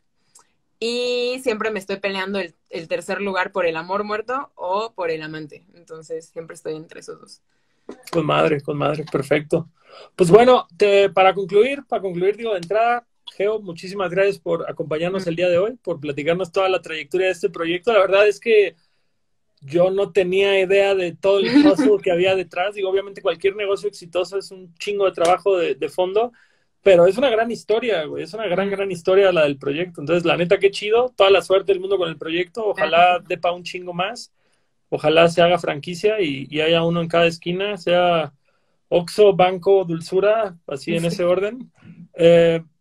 [0.80, 5.24] y siempre me estoy peleando el, tercer lugar por el amor muerto o por el
[5.24, 5.66] amante.
[5.74, 7.41] Entonces siempre estoy entre esos dos.
[8.12, 9.70] Con madre, con madre, perfecto.
[10.16, 10.68] Pues bueno,
[11.14, 15.57] para concluir, para concluir, digo, de entrada, Geo, muchísimas gracias por acompañarnos el día de
[15.57, 17.93] hoy, por platicarnos toda la trayectoria de este proyecto.
[17.93, 18.75] La verdad es que
[19.61, 22.75] yo no tenía idea de todo el paso que había detrás.
[22.75, 26.32] Digo, obviamente cualquier negocio exitoso es un chingo de trabajo de, de fondo,
[26.82, 30.01] pero es una gran historia, güey, es una gran, gran historia la del proyecto.
[30.01, 33.51] Entonces, la neta, qué chido, toda la suerte del mundo con el proyecto, ojalá depa
[33.51, 34.32] un chingo más,
[34.89, 38.34] ojalá se haga franquicia y, haya uno en cada esquina, sea
[38.89, 41.71] Oxo, Banco, Dulzura, así en ese orden.
[42.13, 42.63] Eh,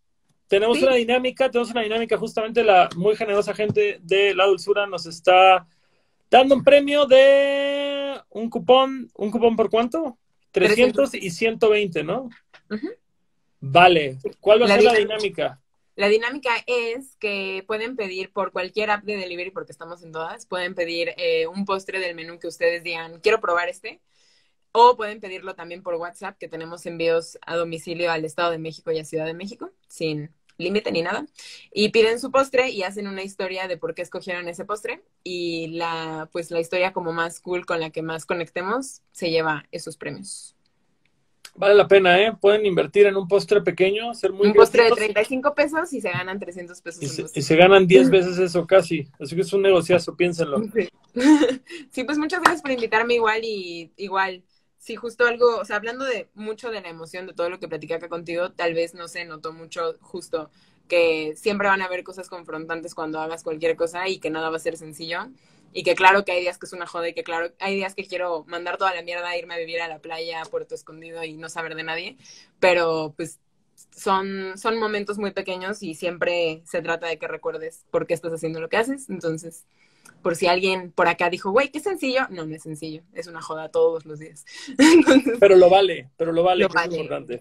[0.48, 5.06] tenemos una dinámica, tenemos una dinámica, justamente la muy generosa gente de la Dulzura nos
[5.06, 5.66] está
[6.30, 10.18] dando un premio de un cupón, ¿un cupón por cuánto?
[10.52, 12.30] 300, y 120, ¿no?
[13.60, 14.18] Vale.
[14.40, 15.60] ¿Cuál va a ser la dinámica?
[15.96, 20.46] La dinámica es que pueden pedir por cualquier app de delivery, porque estamos en todas,
[20.46, 24.00] pueden pedir eh, un postre del menú que ustedes digan, quiero probar este.
[24.72, 28.92] O pueden pedirlo también por WhatsApp, que tenemos envíos a domicilio al Estado de México
[28.92, 31.26] y a Ciudad de México, sin límite ni nada.
[31.72, 35.02] Y piden su postre y hacen una historia de por qué escogieron ese postre.
[35.22, 39.66] Y la, pues la historia como más cool con la que más conectemos se lleva
[39.70, 40.56] esos premios.
[41.58, 42.36] Vale la pena, ¿eh?
[42.38, 46.10] Pueden invertir en un postre pequeño, ser muy Un postre de 35 pesos y se
[46.10, 47.02] ganan 300 pesos.
[47.02, 49.08] Y, se, ganan 10 veces eso casi.
[49.18, 50.62] Así que es un negociazo, piénsenlo.
[50.74, 50.88] Sí.
[52.04, 54.42] pues muchas gracias por invitarme igual y igual.
[54.86, 57.66] Sí, justo algo, o sea, hablando de mucho de la emoción de todo lo que
[57.66, 60.48] platicé acá contigo, tal vez no se notó mucho justo
[60.86, 64.56] que siempre van a haber cosas confrontantes cuando hagas cualquier cosa y que nada va
[64.58, 65.26] a ser sencillo.
[65.72, 67.96] Y que claro que hay días que es una joda y que claro, hay días
[67.96, 71.24] que quiero mandar toda la mierda, irme a vivir a la playa, a Puerto Escondido
[71.24, 72.16] y no saber de nadie,
[72.60, 73.40] pero pues
[73.90, 78.32] son, son momentos muy pequeños y siempre se trata de que recuerdes por qué estás
[78.32, 79.64] haciendo lo que haces, entonces
[80.22, 83.40] por si alguien por acá dijo, güey, qué sencillo, no, no es sencillo, es una
[83.40, 84.44] joda todos los días.
[85.40, 87.40] pero lo vale, pero lo vale, es importante.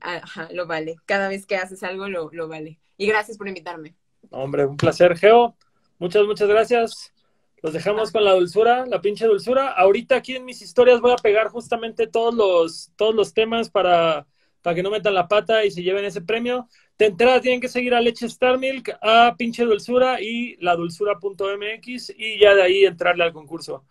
[0.00, 0.96] Ajá, lo vale.
[1.06, 2.78] Cada vez que haces algo, lo, lo vale.
[2.96, 3.94] Y gracias por invitarme.
[4.30, 5.56] Hombre, un placer, Geo.
[5.98, 7.14] Muchas, muchas gracias.
[7.62, 9.68] Los dejamos con la dulzura, la pinche dulzura.
[9.68, 14.26] Ahorita aquí en mis historias voy a pegar justamente todos los, todos los temas para,
[14.60, 16.68] para que no metan la pata y se lleven ese premio.
[16.98, 22.14] De entrada tienen que seguir a Leche Star Milk, a Pinche Dulzura y la dulzura.mx
[22.16, 23.84] y ya de ahí entrarle al concurso.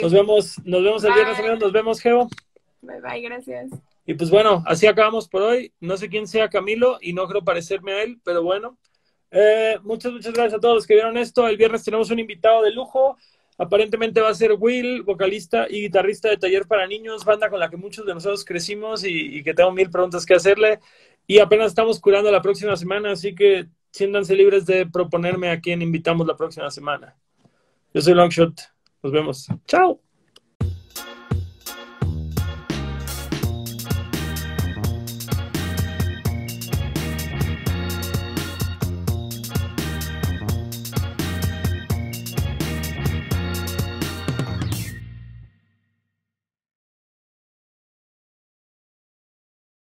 [0.00, 1.60] Nos vemos, nos vemos el viernes, amigos.
[1.60, 2.28] Nos vemos, Geo.
[2.82, 3.70] Bye bye, gracias.
[4.06, 5.72] Y pues bueno, así acabamos por hoy.
[5.80, 8.78] No sé quién sea Camilo y no creo parecerme a él, pero bueno.
[9.32, 11.48] Eh, muchas, muchas gracias a todos los que vieron esto.
[11.48, 13.16] El viernes tenemos un invitado de lujo.
[13.58, 17.70] Aparentemente va a ser Will, vocalista y guitarrista de Taller para Niños, banda con la
[17.70, 20.78] que muchos de nosotros crecimos y, y que tengo mil preguntas que hacerle.
[21.26, 25.82] Y apenas estamos curando la próxima semana, así que siéntanse libres de proponerme a quién
[25.82, 27.16] invitamos la próxima semana.
[27.92, 28.60] Yo soy Longshot.
[29.02, 29.46] Nos vemos.
[29.66, 30.05] Chao.